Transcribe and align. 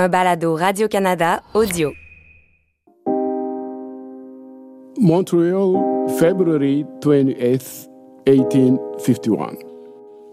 un 0.00 0.08
balado 0.08 0.56
Radio-Canada 0.56 1.42
audio. 1.52 1.92
Montreal, 4.98 6.08
February 6.18 6.86
28, 7.02 7.90
1851. 8.26 9.58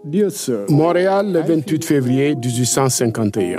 Dear 0.04 0.30
Sir, 0.30 0.64
Montréal, 0.70 1.32
le 1.32 1.40
28 1.40 1.84
février 1.84 2.34
1851. 2.34 3.58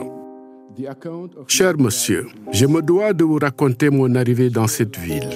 Cher 1.47 1.77
monsieur, 1.77 2.25
je 2.51 2.65
me 2.65 2.81
dois 2.81 3.13
de 3.13 3.23
vous 3.23 3.37
raconter 3.39 3.91
mon 3.91 4.15
arrivée 4.15 4.49
dans 4.49 4.67
cette 4.67 4.97
ville. 4.97 5.29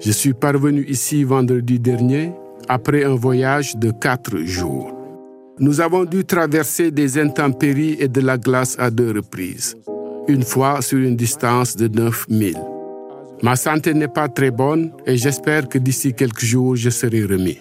Je 0.00 0.12
suis 0.12 0.34
parvenu 0.34 0.84
ici 0.86 1.24
vendredi 1.24 1.78
dernier 1.78 2.32
après 2.68 3.04
un 3.04 3.14
voyage 3.14 3.74
de 3.76 3.90
quatre 3.90 4.36
jours. 4.40 4.92
Nous 5.58 5.80
avons 5.80 6.04
dû 6.04 6.24
traverser 6.26 6.90
des 6.90 7.18
intempéries 7.18 7.96
et 8.00 8.08
de 8.08 8.20
la 8.20 8.36
glace 8.36 8.76
à 8.78 8.90
deux 8.90 9.12
reprises, 9.12 9.76
une 10.28 10.42
fois 10.42 10.82
sur 10.82 10.98
une 10.98 11.16
distance 11.16 11.76
de 11.76 11.88
9000. 11.88 12.56
Ma 13.42 13.56
santé 13.56 13.94
n'est 13.94 14.08
pas 14.08 14.28
très 14.28 14.50
bonne 14.50 14.92
et 15.06 15.16
j'espère 15.16 15.68
que 15.68 15.78
d'ici 15.78 16.12
quelques 16.12 16.44
jours 16.44 16.76
je 16.76 16.90
serai 16.90 17.24
remis. 17.24 17.58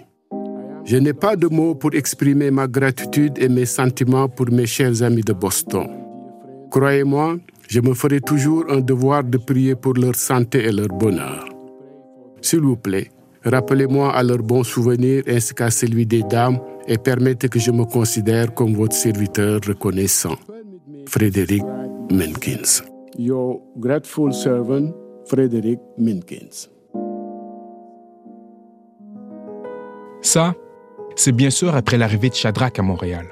Je 0.86 0.98
n'ai 0.98 1.14
pas 1.14 1.36
de 1.36 1.48
mots 1.48 1.76
pour 1.76 1.94
exprimer 1.94 2.52
ma 2.52 2.68
gratitude 2.68 3.34
et 3.38 3.48
mes 3.48 3.66
sentiments 3.66 4.28
pour 4.28 4.52
mes 4.52 4.66
chers 4.66 5.02
amis 5.04 5.22
de 5.22 5.34
Boston. 5.34 5.88
Croyez-moi, 6.72 7.38
je 7.68 7.80
me 7.80 7.94
ferai 7.94 8.20
toujours 8.20 8.66
un 8.70 8.80
devoir 8.80 9.24
de 9.24 9.38
prier 9.38 9.76
pour 9.76 9.94
leur 9.94 10.16
santé 10.16 10.66
et 10.66 10.72
leur 10.72 10.88
bonheur. 10.88 11.48
S'il 12.42 12.62
vous 12.62 12.78
plaît, 12.78 13.10
rappelez-moi 13.44 14.14
à 14.14 14.24
leur 14.24 14.40
bon 14.40 14.64
souvenir 14.64 15.24
ainsi 15.28 15.54
qu'à 15.54 15.70
celui 15.70 16.06
des 16.06 16.24
dames 16.24 16.60
et 16.88 16.98
permettez 16.98 17.48
que 17.48 17.60
je 17.60 17.72
me 17.72 17.86
considère 17.86 18.54
comme 18.54 18.74
votre 18.74 18.96
serviteur 18.96 19.60
reconnaissant. 19.68 20.36
Frédéric 21.08 21.64
Minkins. 22.12 22.82
Your 23.20 23.62
grateful 23.78 24.34
servant, 24.34 24.92
Frédéric 25.28 25.80
Minkins. 26.00 26.68
Ça, 30.22 30.56
c'est 31.16 31.32
bien 31.32 31.52
sûr 31.52 31.76
après 31.76 31.98
l'arrivée 31.98 32.30
de 32.30 32.34
Shadrach 32.34 32.80
à 32.80 32.82
Montréal. 32.82 33.28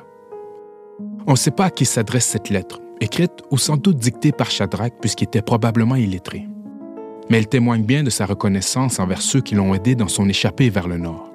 On 1.25 1.31
ne 1.31 1.37
sait 1.37 1.49
pas 1.49 1.65
à 1.65 1.69
qui 1.71 1.85
s'adresse 1.85 2.27
cette 2.27 2.51
lettre, 2.51 2.79
écrite 3.01 3.41
ou 3.49 3.57
sans 3.57 3.77
doute 3.77 3.97
dictée 3.97 4.31
par 4.31 4.51
Shadrach 4.51 4.93
puisqu'il 5.01 5.25
était 5.25 5.41
probablement 5.41 5.95
illettré. 5.95 6.47
Mais 7.31 7.39
elle 7.39 7.47
témoigne 7.47 7.83
bien 7.83 8.03
de 8.03 8.11
sa 8.11 8.27
reconnaissance 8.27 8.99
envers 8.99 9.23
ceux 9.23 9.41
qui 9.41 9.55
l'ont 9.55 9.73
aidé 9.73 9.95
dans 9.95 10.07
son 10.07 10.29
échappée 10.29 10.69
vers 10.69 10.87
le 10.87 10.97
nord. 10.97 11.31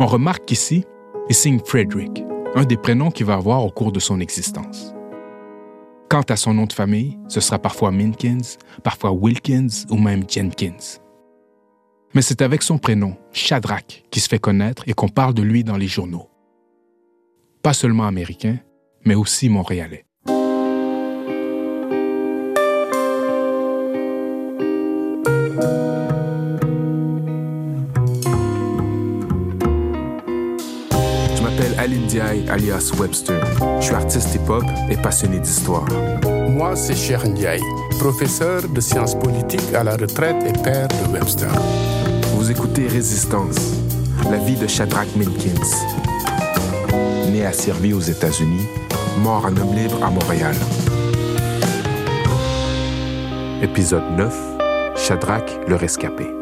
On 0.00 0.06
remarque 0.06 0.44
qu'ici, 0.44 0.84
il 1.28 1.36
signe 1.36 1.60
Frederick, 1.64 2.24
un 2.56 2.64
des 2.64 2.76
prénoms 2.76 3.12
qu'il 3.12 3.26
va 3.26 3.34
avoir 3.34 3.64
au 3.64 3.70
cours 3.70 3.92
de 3.92 4.00
son 4.00 4.18
existence. 4.18 4.95
Quant 6.08 6.22
à 6.22 6.36
son 6.36 6.54
nom 6.54 6.66
de 6.66 6.72
famille, 6.72 7.18
ce 7.26 7.40
sera 7.40 7.58
parfois 7.58 7.90
Minkins, 7.90 8.56
parfois 8.84 9.10
Wilkins 9.10 9.86
ou 9.90 9.96
même 9.96 10.22
Jenkins. 10.28 11.00
Mais 12.14 12.22
c'est 12.22 12.42
avec 12.42 12.62
son 12.62 12.78
prénom, 12.78 13.16
Shadrach, 13.32 14.04
qui 14.10 14.20
se 14.20 14.28
fait 14.28 14.38
connaître 14.38 14.84
et 14.86 14.94
qu'on 14.94 15.08
parle 15.08 15.34
de 15.34 15.42
lui 15.42 15.64
dans 15.64 15.76
les 15.76 15.88
journaux. 15.88 16.30
Pas 17.62 17.72
seulement 17.74 18.06
américain, 18.06 18.58
mais 19.04 19.16
aussi 19.16 19.48
montréalais. 19.48 20.05
Je 31.86 31.90
m'appelle 31.90 31.98
Aline 31.98 32.06
Diaye, 32.06 32.48
alias 32.48 32.92
Webster. 32.98 33.40
Je 33.80 33.86
suis 33.86 33.94
artiste 33.94 34.34
hip-hop 34.34 34.64
et 34.90 34.96
passionné 34.96 35.38
d'histoire. 35.38 35.86
Moi, 36.48 36.74
c'est 36.74 36.96
Cher 36.96 37.24
Ndiaye, 37.26 37.60
professeur 37.98 38.62
de 38.68 38.80
sciences 38.80 39.14
politiques 39.14 39.72
à 39.74 39.84
la 39.84 39.96
retraite 39.96 40.36
et 40.46 40.52
père 40.62 40.88
de 40.88 41.12
Webster. 41.12 41.50
Vous 42.34 42.50
écoutez 42.50 42.88
Résistance, 42.88 43.56
la 44.30 44.38
vie 44.38 44.56
de 44.56 44.66
Shadrach 44.66 45.08
Minkins. 45.16 45.60
Né 47.30 47.44
à 47.46 47.52
Servi 47.52 47.92
aux 47.92 48.00
États-Unis, 48.00 48.66
mort 49.18 49.44
en 49.44 49.56
homme 49.56 49.74
libre 49.74 50.02
à 50.02 50.10
Montréal. 50.10 50.54
Épisode 53.62 54.04
9 54.16 54.34
Shadrach 54.96 55.44
le 55.68 55.76
rescapé. 55.76 56.35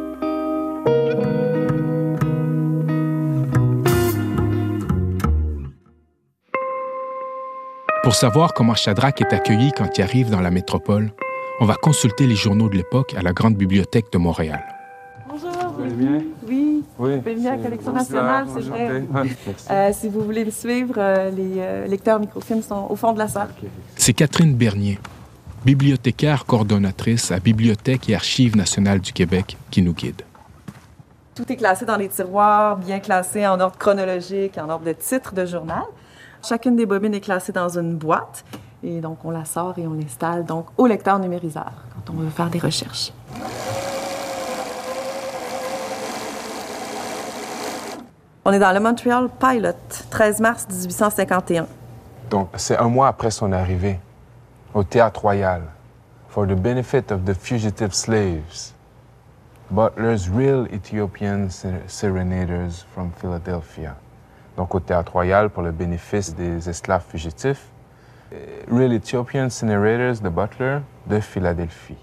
Pour 8.15 8.21
savoir 8.21 8.55
comment 8.55 8.77
Shadrach 8.77 9.21
est 9.23 9.33
accueilli 9.33 9.73
quand 9.73 9.99
il 9.99 10.03
arrive 10.03 10.31
dans 10.31 10.41
la 10.41 10.53
métropole, 10.53 11.11
on 11.59 11.65
va 11.65 11.75
consulter 11.75 12.29
les 12.29 12.37
journaux 12.37 12.69
de 12.69 12.77
l'époque 12.77 13.13
à 13.15 13.23
la 13.23 13.33
Grande 13.33 13.57
Bibliothèque 13.57 14.13
de 14.13 14.19
Montréal. 14.19 14.63
Bonjour. 15.29 15.51
Vous 15.77 15.83
allez 15.83 15.95
bien? 15.95 16.23
Oui. 16.47 16.85
Oui. 16.97 17.17
Vous 17.17 17.19
pouvez 17.23 17.35
venir 17.35 17.51
à 17.51 17.57
la 17.57 17.63
collection 17.65 17.93
nationale, 17.93 18.47
c'est 18.55 18.61
vrai. 18.61 19.05
Euh, 19.69 19.91
si 19.93 20.09
vous 20.09 20.21
voulez 20.21 20.45
le 20.45 20.53
suivre, 20.53 20.95
euh, 20.97 21.29
les 21.31 21.55
euh, 21.57 21.87
lecteurs 21.89 22.21
microfilms 22.21 22.63
sont 22.63 22.87
au 22.89 22.95
fond 22.95 23.13
de 23.15 23.19
la 23.19 23.27
salle. 23.27 23.49
C'est 23.97 24.13
Catherine 24.13 24.55
Bernier, 24.55 25.01
bibliothécaire 25.65 26.45
coordonnatrice 26.45 27.33
à 27.33 27.41
Bibliothèque 27.41 28.09
et 28.09 28.15
Archives 28.15 28.57
nationales 28.57 29.01
du 29.01 29.13
Québec, 29.13 29.57
qui 29.73 29.83
nous 29.83 29.93
guide. 29.93 30.23
Tout 31.35 31.51
est 31.51 31.57
classé 31.57 31.85
dans 31.85 31.97
les 31.97 32.07
tiroirs, 32.07 32.77
bien 32.77 33.01
classé 33.01 33.45
en 33.45 33.59
ordre 33.59 33.77
chronologique, 33.77 34.57
en 34.57 34.69
ordre 34.69 34.85
de 34.85 34.93
titre 34.93 35.35
de 35.35 35.47
journal. 35.47 35.83
Chacune 36.47 36.77
des 36.77 36.85
bobines 36.87 37.15
est 37.15 37.21
classée 37.21 37.53
dans 37.53 37.69
une 37.79 37.97
boîte 37.97 38.45
et 38.83 39.01
donc 39.01 39.25
on 39.25 39.31
la 39.31 39.45
sort 39.47 39.79
et 39.79 39.87
on 39.87 39.95
l'installe 39.95 40.45
donc 40.45 40.67
au 40.77 40.87
lecteur 40.87 41.19
numériseur 41.19 41.73
quand 41.95 42.13
on 42.13 42.17
veut 42.19 42.29
faire 42.29 42.51
des 42.51 42.59
recherches. 42.59 43.13
On 48.45 48.53
est 48.53 48.59
dans 48.59 48.73
le 48.73 48.81
Montreal 48.81 49.29
Pilot, 49.41 49.73
13 50.11 50.41
mars 50.41 50.67
1851. 50.69 51.67
Donc, 52.31 52.49
c'est 52.57 52.77
un 52.77 52.89
mois 52.89 53.09
après 53.09 53.31
son 53.31 53.53
arrivée 53.53 53.99
au 54.75 54.83
Théâtre 54.85 55.23
Royal. 55.23 55.63
For 56.29 56.47
the 56.47 56.55
benefit 56.55 57.11
of 57.13 57.25
the 57.25 57.33
fugitive 57.33 57.95
slaves, 57.95 58.73
Butler's 59.71 60.29
Real 60.29 60.67
Ethiopian 60.73 61.49
Ser- 61.49 61.83
Serenaders 61.87 62.85
from 62.93 63.13
Philadelphia. 63.21 63.95
Donc, 64.57 64.75
au 64.75 64.81
Théâtre 64.81 65.13
Royal 65.13 65.51
pour 65.51 65.63
le 65.63 65.73
bénéfice 65.73 66.35
des 66.35 66.69
esclaves 66.69 67.05
fugitifs. 67.09 67.67
Euh, 68.33 68.37
Real 68.71 68.93
Ethiopian 68.93 69.45
Incinerators 69.45 70.21
de 70.23 70.29
Butler 70.29 70.79
de 71.07 71.21
Philadelphie. 71.21 71.99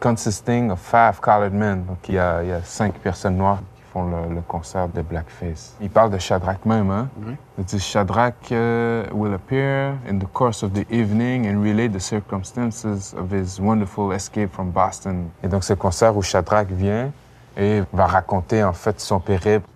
Consisting 0.00 0.70
of 0.70 0.80
five 0.80 1.20
colored 1.20 1.54
men. 1.54 1.84
Donc, 1.84 1.98
il 2.08 2.16
y 2.16 2.18
a, 2.18 2.42
il 2.42 2.48
y 2.50 2.52
a 2.52 2.62
cinq 2.62 2.94
personnes 2.94 3.36
noires 3.36 3.60
qui 3.76 3.82
font 3.82 4.04
le, 4.04 4.34
le 4.34 4.40
concert 4.42 4.88
de 4.88 5.00
Blackface. 5.00 5.76
Il 5.80 5.88
parle 5.88 6.10
de 6.10 6.18
Shadrach 6.18 6.64
même, 6.66 6.90
hein? 6.90 7.08
Il 7.56 7.64
dit 7.64 7.80
Shadrach 7.80 8.34
uh, 8.50 9.04
will 9.12 9.32
appear 9.32 9.94
in 10.08 10.18
the 10.18 10.30
course 10.32 10.62
of 10.62 10.72
the 10.72 10.84
evening 10.90 11.46
and 11.46 11.62
relate 11.62 11.92
the 11.92 12.00
circumstances 12.00 13.14
of 13.14 13.32
his 13.32 13.58
wonderful 13.58 14.12
escape 14.12 14.52
from 14.52 14.70
Boston. 14.70 15.30
Et 15.42 15.48
donc, 15.48 15.64
c'est 15.64 15.74
le 15.74 15.78
concert 15.78 16.16
où 16.16 16.22
Shadrach 16.22 16.68
vient 16.68 17.10
et 17.56 17.82
va 17.92 18.06
raconter 18.06 18.64
en 18.64 18.72
fait 18.72 19.00
son 19.00 19.20
périple, 19.20 19.66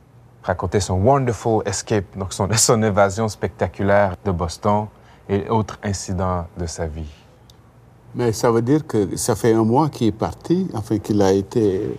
raconter 0.49 0.81
son 0.81 0.95
wonderful 0.95 1.63
escape, 1.67 2.17
donc 2.17 2.33
son, 2.33 2.49
son 2.57 2.83
évasion 2.83 3.29
spectaculaire 3.29 4.17
de 4.25 4.31
Boston 4.31 4.87
et 5.29 5.49
autres 5.49 5.79
incidents 5.83 6.47
de 6.59 6.67
sa 6.67 6.87
vie. 6.87 7.13
Mais 8.15 8.33
ça 8.33 8.51
veut 8.51 8.63
dire 8.63 8.87
que 8.87 9.17
ça 9.17 9.37
fait 9.37 9.53
un 9.53 9.65
mois 9.65 9.91
qu'il 9.91 10.09
est 10.09 10.13
parti, 10.13 10.67
enfin 10.73 10.99
qu'il 10.99 11.21
a 11.21 11.33
été 11.33 11.99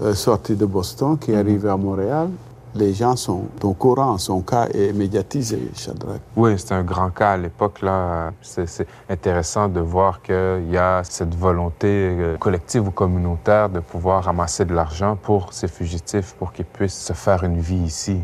euh, 0.00 0.12
sorti 0.14 0.56
de 0.56 0.66
Boston, 0.66 1.16
qu'il 1.16 1.34
est 1.34 1.38
arrivé 1.38 1.68
à 1.68 1.76
Montréal. 1.76 2.28
Les 2.74 2.92
gens 2.94 3.16
sont 3.16 3.44
au 3.62 3.72
courant, 3.72 4.18
son 4.18 4.42
cas 4.42 4.66
est 4.74 4.92
médiatisé, 4.92 5.70
Shadrach. 5.74 6.20
Oui, 6.36 6.54
c'est 6.58 6.72
un 6.72 6.82
grand 6.82 7.10
cas 7.10 7.32
à 7.32 7.36
l'époque. 7.36 7.80
là. 7.82 8.32
C'est 8.42 8.86
intéressant 9.08 9.68
de 9.68 9.80
voir 9.80 10.20
qu'il 10.22 10.68
y 10.70 10.76
a 10.76 11.02
cette 11.04 11.34
volonté 11.34 11.86
euh, 11.88 12.36
collective 12.36 12.86
ou 12.86 12.90
communautaire 12.90 13.68
de 13.70 13.80
pouvoir 13.80 14.24
ramasser 14.24 14.64
de 14.64 14.74
l'argent 14.74 15.16
pour 15.20 15.52
ces 15.52 15.68
fugitifs, 15.68 16.34
pour 16.38 16.52
qu'ils 16.52 16.66
puissent 16.66 17.02
se 17.02 17.12
faire 17.14 17.42
une 17.44 17.58
vie 17.58 17.76
ici. 17.84 18.18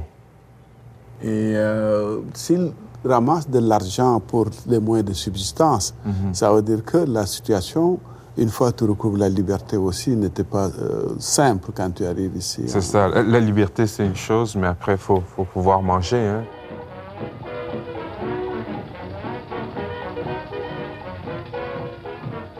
Et 1.22 1.54
euh, 1.56 2.20
s'il 2.34 2.72
ramasse 3.04 3.48
de 3.48 3.58
l'argent 3.58 4.20
pour 4.20 4.46
les 4.66 4.78
moyens 4.78 5.08
de 5.08 5.14
subsistance, 5.14 5.94
ça 6.32 6.52
veut 6.52 6.62
dire 6.62 6.84
que 6.84 6.98
la 6.98 7.26
situation, 7.26 7.98
une 8.36 8.48
fois 8.48 8.72
que 8.72 8.78
tu 8.78 8.84
recouvres 8.84 9.18
la 9.18 9.28
liberté 9.28 9.76
aussi, 9.76 10.16
n'était 10.16 10.44
pas 10.44 10.66
euh, 10.66 11.14
simple 11.18 11.70
quand 11.74 11.90
tu 11.94 12.04
arrives 12.04 12.36
ici. 12.36 12.64
C'est 12.66 12.78
hein. 12.78 12.80
ça. 12.80 13.08
La, 13.08 13.40
liberté, 13.40 13.86
c'est 13.86 14.04
une 14.04 14.16
chose, 14.16 14.56
mais 14.56 14.66
après, 14.66 14.92
il 14.92 14.98
faut, 14.98 15.22
faut 15.36 15.44
pouvoir 15.44 15.82
manger. 15.82 16.18
Hein. 16.18 16.44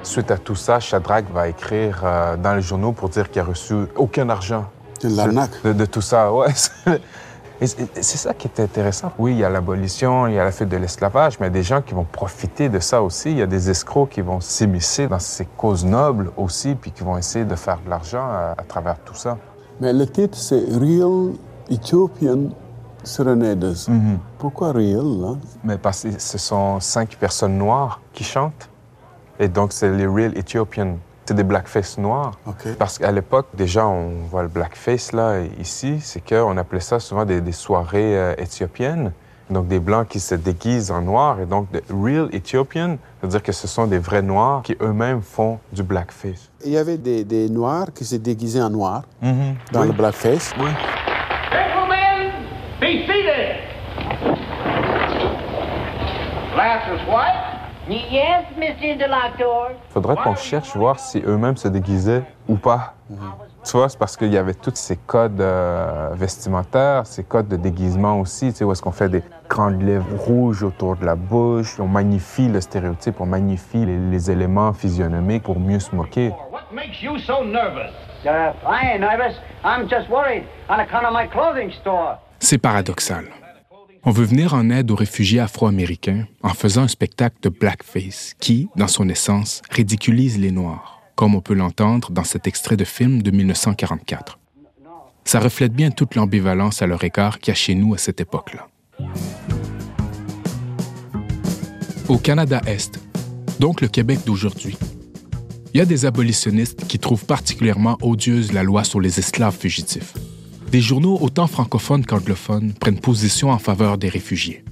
Suite 0.03 0.31
à 0.31 0.39
tout 0.39 0.55
ça, 0.55 0.79
Shadrach 0.79 1.25
va 1.33 1.49
écrire 1.49 2.03
euh, 2.05 2.37
dans 2.37 2.55
les 2.55 2.63
journaux 2.63 2.93
pour 2.93 3.09
dire 3.09 3.31
qu'il 3.31 3.41
a 3.41 3.45
reçu 3.45 3.75
aucun 3.97 4.29
argent 4.29 4.67
C'est 5.01 5.09
l'arnaque. 5.11 5.51
de, 5.65 5.73
de 5.73 5.85
tout 5.87 6.03
ça. 6.03 6.33
Ouais. 6.33 6.53
Et 7.61 7.67
c'est 7.67 8.03
ça 8.03 8.35
qui 8.35 8.49
est 8.49 8.61
intéressant. 8.61 9.13
Oui, 9.19 9.33
il 9.33 9.39
y 9.39 9.45
a 9.45 9.49
l'abolition, 9.49 10.27
il 10.27 10.35
y 10.35 10.39
a 10.39 10.45
la 10.45 10.51
fuite 10.51 10.69
de 10.69 10.77
l'esclavage, 10.77 11.39
mais 11.39 11.47
il 11.47 11.51
y 11.51 11.53
a 11.53 11.55
des 11.55 11.63
gens 11.63 11.83
qui 11.83 11.95
vont 11.95 12.05
profiter 12.05 12.69
de 12.69 12.81
ça 12.81 13.03
aussi. 13.03 13.31
Il 13.31 13.39
y 13.39 13.43
a 13.43 13.47
des 13.47 13.71
escrocs 13.71 14.11
qui 14.11 14.21
vont 14.21 14.41
s'immiscer 14.41 15.07
dans 15.07 15.21
ces 15.21 15.45
causes 15.45 15.85
nobles 15.85 16.33
aussi, 16.37 16.75
puis 16.75 16.91
qui 16.91 17.05
vont 17.05 17.17
essayer 17.17 17.45
de 17.45 17.55
faire 17.55 17.79
de 17.85 17.89
l'argent 17.89 18.25
à, 18.25 18.55
à 18.59 18.63
travers 18.65 18.99
tout 19.05 19.15
ça. 19.15 19.39
Mais 19.81 19.93
le 19.93 20.07
titre, 20.07 20.37
c'est 20.37 20.65
Real 20.73 21.33
Ethiopian 21.71 22.51
Serenaders. 23.05 23.87
Pourquoi 24.39 24.73
Real, 24.73 25.39
Mais 25.63 25.79
parce 25.79 26.03
que 26.03 26.19
ce 26.19 26.39
sont 26.39 26.81
cinq 26.81 27.17
personnes 27.17 27.59
noires 27.59 28.01
qui 28.13 28.25
chantent. 28.25 28.69
Et 29.39 29.49
donc, 29.49 29.73
c'est 29.73 29.91
les 29.91 30.07
real 30.07 30.37
Ethiopian. 30.37 30.97
C'est 31.27 31.35
des 31.35 31.43
blackface 31.45 31.97
noirs. 31.99 32.33
Parce 32.79 32.99
qu'à 32.99 33.11
l'époque, 33.11 33.47
déjà, 33.55 33.87
on 33.87 34.11
voit 34.31 34.43
le 34.43 34.49
blackface 34.49 35.13
là, 35.13 35.41
ici, 35.59 35.99
c'est 36.03 36.21
qu'on 36.27 36.57
appelait 36.57 36.81
ça 36.81 37.01
souvent 37.01 37.25
des, 37.25 37.41
des 37.41 37.53
soirées 37.53 38.17
euh, 38.19 38.35
éthiopiennes. 38.39 39.13
Donc, 39.51 39.69
des 39.69 39.79
blancs 39.79 40.09
qui 40.09 40.21
se 40.21 40.35
déguisent 40.35 40.91
en 40.91 41.03
noir. 41.03 41.39
Et 41.41 41.45
donc, 41.45 41.71
de 41.71 41.83
real 41.91 42.29
Ethiopian, 42.33 42.97
c'est-à-dire 43.21 43.43
que 43.43 43.53
ce 43.53 43.67
sont 43.67 43.87
des 43.87 43.99
vrais 43.99 44.23
noirs 44.23 44.63
qui 44.63 44.75
eux-mêmes 44.81 45.21
font 45.21 45.59
du 45.73 45.83
blackface. 45.83 46.51
Il 46.65 46.73
y 46.73 46.79
avait 46.79 46.97
des, 46.97 47.25
des 47.25 47.51
Noirs 47.51 47.89
qui 47.95 48.07
se 48.07 48.17
déguisaient 48.17 48.63
en 48.63 48.71
noir 48.71 49.03
dans 49.21 49.83
Oui. 49.83 49.87
le 49.87 49.93
blackface. 49.93 50.53
Oui. 50.59 50.71
Faudrait 59.91 60.17
qu'on 60.17 60.35
cherche 60.35 60.77
voir 60.77 60.99
si 60.99 61.23
eux-mêmes 61.27 61.57
se 61.57 61.69
déguisaient 61.69 62.23
ou 62.49 62.57
pas. 62.57 62.95
Tu 63.65 63.77
vois, 63.79 63.89
c'est 63.89 63.99
parce 63.99 64.17
qu'il 64.17 64.33
y 64.33 64.37
avait 64.37 64.53
tous 64.53 64.75
ces 64.75 64.97
codes 64.97 65.41
euh, 65.41 66.11
vestimentaires, 66.13 67.07
ces 67.07 67.25
codes 67.25 67.49
de 67.49 67.57
déguisement 67.57 68.21
aussi, 68.21 68.53
tu 68.53 68.59
sais, 68.59 68.65
où 68.65 68.73
est-ce 68.73 68.83
qu'on 68.83 68.93
fait 68.93 69.09
des 69.09 69.23
grandes 69.49 69.81
lèvres 69.81 70.19
rouges 70.19 70.63
autour 70.63 70.97
de 70.97 71.07
la 71.07 71.15
bouche, 71.15 71.81
on 71.81 71.87
magnifie 71.87 72.49
le 72.49 72.61
stéréotype, 72.61 73.21
on 73.23 73.27
magnifie 73.27 73.87
les, 73.87 73.97
les 73.97 74.31
éléments 74.31 74.75
physionomiques 74.75 75.45
pour 75.45 75.59
mieux 75.59 75.81
se 75.81 75.95
moquer. 75.95 76.31
What 76.51 76.75
makes 76.75 77.03
you 77.03 77.19
so 77.19 77.43
nervous? 77.43 77.91
Uh, 78.27 78.53
I 78.67 78.93
ain't 78.93 79.01
nervous. 79.01 79.35
I'm 79.65 79.89
just 79.89 80.11
worried 80.11 80.45
on 80.69 80.81
account 80.81 81.07
of 81.07 81.13
my 81.15 81.27
clothing 81.27 81.71
store. 81.81 82.19
C'est 82.41 82.59
paradoxal. 82.59 83.25
On 84.07 84.11
veut 84.11 84.27
venir 84.27 84.53
en 84.53 84.69
aide 84.69 84.91
aux 84.91 84.97
réfugiés 84.97 85.41
afro-américains 85.41 86.27
en 86.43 86.51
faisant 86.51 86.83
un 86.83 86.89
spectacle 86.89 87.37
de 87.41 87.49
blackface 87.49 88.35
qui, 88.39 88.69
dans 88.77 88.87
son 88.87 89.09
essence, 89.09 89.63
ridiculise 89.71 90.39
les 90.39 90.51
Noirs, 90.51 91.01
comme 91.15 91.35
on 91.35 91.41
peut 91.41 91.55
l'entendre 91.55 92.11
dans 92.11 92.23
cet 92.23 92.47
extrait 92.47 92.77
de 92.77 92.85
film 92.85 93.23
de 93.23 93.31
1944. 93.31 94.39
Ça 95.25 95.41
reflète 95.41 95.73
bien 95.73 95.91
toute 95.91 96.17
l'ambivalence 96.17 96.83
à 96.83 96.87
leur 96.87 97.03
égard 97.03 97.39
qu'il 97.39 97.53
y 97.53 97.53
a 97.53 97.55
chez 97.55 97.75
nous 97.75 97.95
à 97.95 97.99
cette 97.99 98.21
époque-là. 98.21 98.69
Au 102.09 102.19
Canada-Est, 102.19 103.01
donc 103.59 103.81
le 103.81 103.89
Québec 103.89 104.19
d'aujourd'hui, 104.27 104.77
il 105.73 105.79
y 105.79 105.81
a 105.81 105.87
des 105.87 106.05
abolitionnistes 106.05 106.87
qui 106.87 106.99
trouvent 106.99 107.25
particulièrement 107.25 107.97
odieuse 108.03 108.53
la 108.53 108.65
loi 108.65 108.85
sur 108.85 109.01
les 109.01 109.19
esclaves 109.19 109.57
fugitifs. 109.57 110.13
Des 110.75 110.81
journaux 110.81 111.19
autant 111.21 111.47
francophones 111.47 112.05
qu'anglophones 112.05 112.73
prennent 112.73 112.99
position 112.99 113.51
en 113.51 113.61
faveur 113.61 113.97
des 113.97 114.09
réfugiés. 114.09 114.65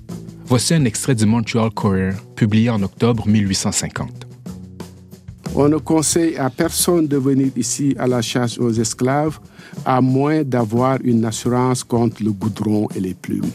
Voici 0.46 0.74
un 0.74 0.84
extrait 0.84 1.14
du 1.14 1.26
Montreal 1.26 1.70
Courier, 1.70 2.10
publié 2.34 2.70
en 2.70 2.82
octobre 2.82 3.28
1850. 3.28 4.26
On 5.54 5.68
ne 5.68 5.76
conseille 5.76 6.36
à 6.38 6.50
personne 6.50 7.06
de 7.06 7.16
venir 7.16 7.52
ici 7.56 7.94
à 8.00 8.08
la 8.08 8.20
chasse 8.20 8.58
aux 8.58 8.72
esclaves, 8.72 9.38
à 9.84 10.00
moins 10.00 10.42
d'avoir 10.42 10.98
une 11.04 11.24
assurance 11.24 11.84
contre 11.84 12.24
le 12.24 12.32
goudron 12.32 12.88
et 12.96 12.98
les 12.98 13.14
plumes. 13.14 13.52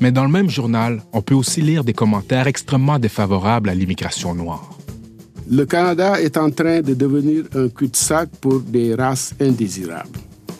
Mais 0.00 0.12
dans 0.12 0.24
le 0.24 0.30
même 0.30 0.48
journal, 0.48 1.02
on 1.12 1.20
peut 1.20 1.34
aussi 1.34 1.60
lire 1.60 1.84
des 1.84 1.92
commentaires 1.92 2.46
extrêmement 2.46 2.98
défavorables 2.98 3.68
à 3.68 3.74
l'immigration 3.74 4.34
noire. 4.34 4.78
Le 5.50 5.66
Canada 5.66 6.18
est 6.22 6.38
en 6.38 6.48
train 6.50 6.80
de 6.80 6.94
devenir 6.94 7.44
un 7.54 7.68
cul-de-sac 7.68 8.30
pour 8.40 8.60
des 8.60 8.94
races 8.94 9.34
indésirables. 9.38 10.08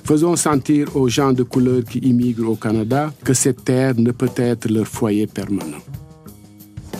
Faisons 0.07 0.37
sentir 0.37 0.95
aux 0.97 1.09
gens 1.09 1.33
de 1.33 1.43
couleur 1.43 1.83
qui 1.83 1.99
immigrent 2.01 2.51
au 2.51 2.57
Canada 2.57 3.11
que 3.25 3.33
cette 3.33 3.65
terre 3.65 3.95
ne 3.97 4.11
peut 4.11 4.31
être 4.37 4.69
leur 4.71 4.87
foyer 4.87 5.27
permanent. 5.27 5.79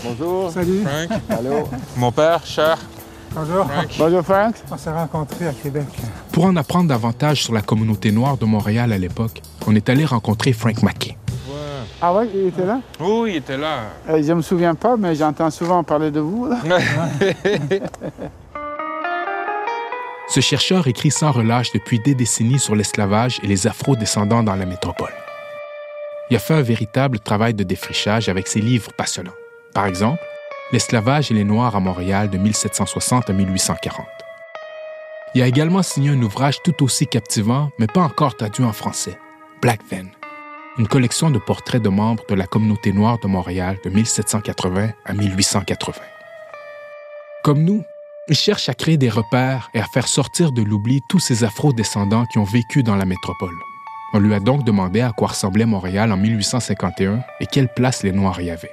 Bonjour. 0.03 0.51
Salut. 0.51 0.81
Frank. 0.83 1.21
Allô. 1.29 1.69
Mon 1.99 2.11
père, 2.13 2.45
cher. 2.47 2.79
Bonjour. 3.35 3.67
Bonjour 3.99 4.23
Frank. 4.23 4.55
On 4.71 4.77
s'est 4.79 4.91
rencontrés 4.93 5.49
à 5.49 5.53
Québec. 5.53 5.85
Pour 6.33 6.45
en 6.47 6.57
apprendre 6.57 6.89
davantage 6.89 7.43
sur 7.45 7.53
la 7.53 7.61
communauté 7.61 8.11
noire 8.11 8.39
de 8.39 8.47
Montréal 8.47 8.91
à 8.93 8.99
l'époque, 8.99 9.43
on 9.67 9.75
est 9.75 9.89
allé 9.91 10.07
rencontrer 10.07 10.53
Frank 10.55 10.83
Mackey. 10.83 11.17
Ah 12.01 12.15
ouais, 12.15 12.29
il 12.35 12.49
était 12.49 12.67
là? 12.67 12.81
Oui, 13.01 13.33
il 13.33 13.37
était 13.37 13.57
là. 13.57 13.85
Euh, 14.09 14.23
je 14.23 14.33
me 14.33 14.43
souviens 14.43 14.75
pas, 14.75 14.97
mais 14.97 15.15
j'entends 15.15 15.51
souvent 15.51 15.83
parler 15.83 16.11
de 16.11 16.21
vous. 16.21 16.47
là. 16.47 16.59
Ce 20.35 20.41
chercheur 20.41 20.89
écrit 20.89 21.13
sans 21.13 21.31
relâche 21.31 21.71
depuis 21.71 22.01
des 22.01 22.17
décennies 22.17 22.59
sur 22.59 22.75
l'esclavage 22.75 23.39
et 23.45 23.47
les 23.47 23.69
afro-descendants 23.69 24.43
dans 24.43 24.57
la 24.57 24.67
métropole. 24.67 25.15
Il 26.29 26.37
a 26.37 26.41
fait 26.41 26.55
un 26.55 26.61
véritable 26.61 27.21
travail 27.21 27.55
de 27.55 27.63
défrichage 27.63 28.29
avec 28.29 28.49
ses 28.49 28.61
livres 28.61 28.93
passionnants. 28.95 29.31
Par 29.75 29.87
exemple, 29.87 30.19
L'esclavage 30.73 31.31
et 31.31 31.35
les 31.35 31.45
Noirs 31.45 31.77
à 31.77 31.79
Montréal 31.79 32.31
de 32.31 32.39
1760 32.39 33.31
à 33.31 33.33
1840. 33.33 34.05
Il 35.37 35.43
a 35.43 35.47
également 35.47 35.85
signé 35.85 36.11
un 36.11 36.21
ouvrage 36.21 36.61
tout 36.65 36.83
aussi 36.83 37.07
captivant, 37.07 37.71
mais 37.79 37.87
pas 37.87 38.01
encore 38.01 38.37
traduit 38.37 38.65
en 38.65 38.73
français, 38.73 39.17
Black 39.63 39.83
Van, 39.89 40.07
une 40.79 40.89
collection 40.89 41.31
de 41.31 41.39
portraits 41.39 41.81
de 41.81 41.91
membres 41.91 42.25
de 42.29 42.35
la 42.35 42.49
communauté 42.49 42.93
noire 42.93 43.21
de 43.21 43.29
Montréal 43.29 43.79
de 43.85 43.91
1780 43.91 44.89
à 45.05 45.13
1880. 45.13 46.01
Comme 47.45 47.63
nous, 47.63 47.85
il 48.29 48.37
cherche 48.37 48.69
à 48.69 48.75
créer 48.75 48.97
des 48.97 49.11
repères 49.11 49.71
et 49.75 49.81
à 49.81 49.85
faire 49.85 50.09
sortir 50.09 50.53
de 50.53 50.63
l'oubli 50.63 51.03
tous 51.09 51.19
ces 51.19 51.45
afro-descendants 51.45 52.25
qui 52.27 52.39
ont 52.39 52.45
vécu 52.45 52.83
dans 52.83 52.97
la 52.97 53.05
métropole. 53.05 53.55
On 54.15 54.19
lui 54.19 54.35
a 54.35 54.41
donc 54.41 54.65
demandé 54.65 55.01
à 55.03 55.13
quoi 55.13 55.29
ressemblait 55.29 55.67
Montréal 55.67 56.11
en 56.13 56.17
1851 56.17 57.21
et 57.41 57.47
quelle 57.47 57.69
place 57.69 58.03
les 58.03 58.13
Noirs 58.13 58.41
y 58.41 58.51
avaient. 58.51 58.73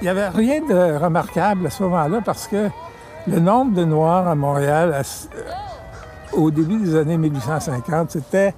Il 0.00 0.04
n'y 0.04 0.08
avait 0.08 0.28
rien 0.28 0.60
de 0.60 0.96
remarquable 0.96 1.66
à 1.66 1.70
ce 1.70 1.82
moment-là 1.82 2.20
parce 2.24 2.46
que 2.46 2.70
le 3.26 3.38
nombre 3.38 3.74
de 3.74 3.84
Noirs 3.84 4.28
à 4.28 4.34
Montréal, 4.34 4.94
euh, 4.94 5.42
au 6.32 6.50
début 6.50 6.78
des 6.78 6.96
années 6.96 7.18
1850, 7.18 8.12
c'était 8.12 8.54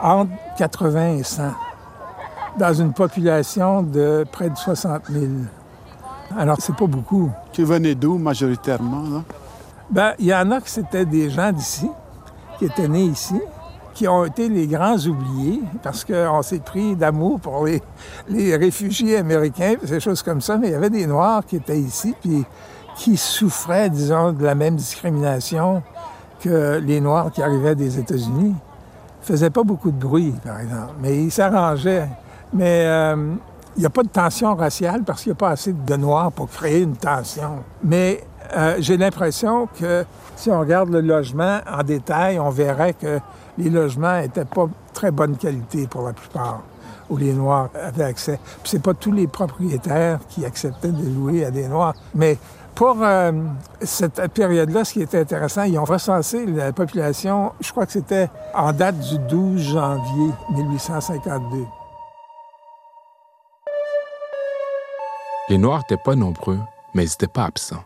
entre 0.00 0.30
80 0.58 1.18
et 1.18 1.22
100, 1.22 1.42
dans 2.58 2.74
une 2.74 2.92
population 2.92 3.82
de 3.82 4.24
près 4.30 4.50
de 4.50 4.56
60 4.56 5.02
000. 5.10 5.24
Alors, 6.36 6.56
c'est 6.60 6.74
pas 6.74 6.86
beaucoup. 6.86 7.30
Tu 7.52 7.64
venais 7.64 7.94
d'où 7.94 8.18
majoritairement 8.18 9.02
là? 9.02 9.22
Ben, 9.90 10.12
il 10.18 10.26
y 10.26 10.34
en 10.34 10.50
a 10.50 10.60
que 10.60 10.68
c'était 10.68 11.04
des 11.04 11.30
gens 11.30 11.52
d'ici, 11.52 11.88
qui 12.58 12.64
étaient 12.64 12.88
nés 12.88 13.04
ici, 13.04 13.40
qui 13.92 14.08
ont 14.08 14.24
été 14.24 14.48
les 14.48 14.66
grands 14.66 14.98
oubliés, 14.98 15.60
parce 15.82 16.04
qu'on 16.04 16.42
s'est 16.42 16.58
pris 16.58 16.96
d'amour 16.96 17.38
pour 17.38 17.64
les, 17.64 17.82
les 18.28 18.56
réfugiés 18.56 19.18
américains, 19.18 19.74
ces 19.84 20.00
choses 20.00 20.22
comme 20.22 20.40
ça, 20.40 20.56
mais 20.56 20.68
il 20.68 20.72
y 20.72 20.74
avait 20.74 20.90
des 20.90 21.06
Noirs 21.06 21.44
qui 21.46 21.56
étaient 21.56 21.78
ici, 21.78 22.14
puis 22.20 22.44
qui 22.96 23.16
souffraient, 23.16 23.90
disons, 23.90 24.32
de 24.32 24.44
la 24.44 24.54
même 24.54 24.76
discrimination 24.76 25.82
que 26.40 26.78
les 26.78 27.00
Noirs 27.00 27.30
qui 27.30 27.42
arrivaient 27.42 27.74
des 27.74 27.98
États-Unis. 27.98 28.54
Ils 29.22 29.26
faisaient 29.26 29.50
pas 29.50 29.62
beaucoup 29.62 29.90
de 29.90 29.98
bruit, 29.98 30.34
par 30.44 30.60
exemple, 30.60 30.94
mais 31.00 31.24
ils 31.24 31.30
s'arrangeaient. 31.30 32.08
Mais 32.52 32.84
euh, 32.84 33.34
il 33.76 33.80
n'y 33.80 33.86
a 33.86 33.90
pas 33.90 34.02
de 34.02 34.08
tension 34.08 34.54
raciale 34.54 35.02
parce 35.04 35.22
qu'il 35.22 35.30
n'y 35.30 35.36
a 35.36 35.38
pas 35.38 35.50
assez 35.50 35.72
de 35.72 35.96
Noirs 35.96 36.32
pour 36.32 36.48
créer 36.48 36.82
une 36.82 36.96
tension. 36.96 37.64
Mais 37.82 38.24
euh, 38.56 38.76
j'ai 38.78 38.96
l'impression 38.96 39.68
que 39.78 40.04
si 40.36 40.50
on 40.50 40.60
regarde 40.60 40.90
le 40.90 41.00
logement 41.00 41.60
en 41.70 41.82
détail, 41.82 42.38
on 42.38 42.50
verrait 42.50 42.94
que 42.94 43.18
les 43.58 43.70
logements 43.70 44.20
n'étaient 44.20 44.44
pas 44.44 44.66
très 44.92 45.10
bonne 45.10 45.36
qualité 45.36 45.86
pour 45.86 46.02
la 46.02 46.12
plupart, 46.12 46.62
où 47.08 47.16
les 47.16 47.32
Noirs 47.32 47.70
avaient 47.80 48.04
accès. 48.04 48.38
Puis 48.62 48.70
c'est 48.70 48.82
pas 48.82 48.94
tous 48.94 49.12
les 49.12 49.26
propriétaires 49.26 50.20
qui 50.28 50.44
acceptaient 50.44 50.92
de 50.92 51.08
louer 51.08 51.44
à 51.44 51.50
des 51.50 51.66
Noirs. 51.68 51.94
Mais 52.14 52.38
pour 52.74 52.98
euh, 53.00 53.32
cette 53.82 54.20
période-là, 54.32 54.84
ce 54.84 54.94
qui 54.94 55.02
était 55.02 55.20
intéressant, 55.20 55.62
ils 55.62 55.78
ont 55.78 55.84
recensé 55.84 56.44
la 56.46 56.72
population, 56.72 57.52
je 57.60 57.70
crois 57.70 57.86
que 57.86 57.92
c'était 57.92 58.28
en 58.52 58.72
date 58.72 58.98
du 58.98 59.18
12 59.18 59.60
janvier 59.60 60.30
1852. 60.50 61.64
Les 65.50 65.58
Noirs 65.58 65.80
n'étaient 65.80 66.02
pas 66.02 66.14
nombreux, 66.14 66.58
mais 66.94 67.04
ils 67.04 67.10
n'étaient 67.10 67.26
pas 67.26 67.44
absents. 67.44 67.84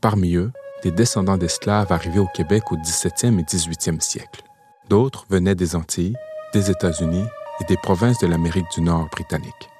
Parmi 0.00 0.34
eux, 0.34 0.50
des 0.82 0.90
descendants 0.90 1.36
d'esclaves 1.36 1.92
arrivés 1.92 2.18
au 2.18 2.26
Québec 2.26 2.72
au 2.72 2.76
17e 2.76 3.38
et 3.38 3.44
18e 3.44 4.00
siècle. 4.00 4.42
D'autres 4.88 5.24
venaient 5.30 5.54
des 5.54 5.76
Antilles, 5.76 6.16
des 6.52 6.72
États-Unis 6.72 7.24
et 7.60 7.64
des 7.64 7.76
provinces 7.76 8.18
de 8.18 8.26
l'Amérique 8.26 8.66
du 8.74 8.80
Nord 8.80 9.06
britannique. 9.12 9.70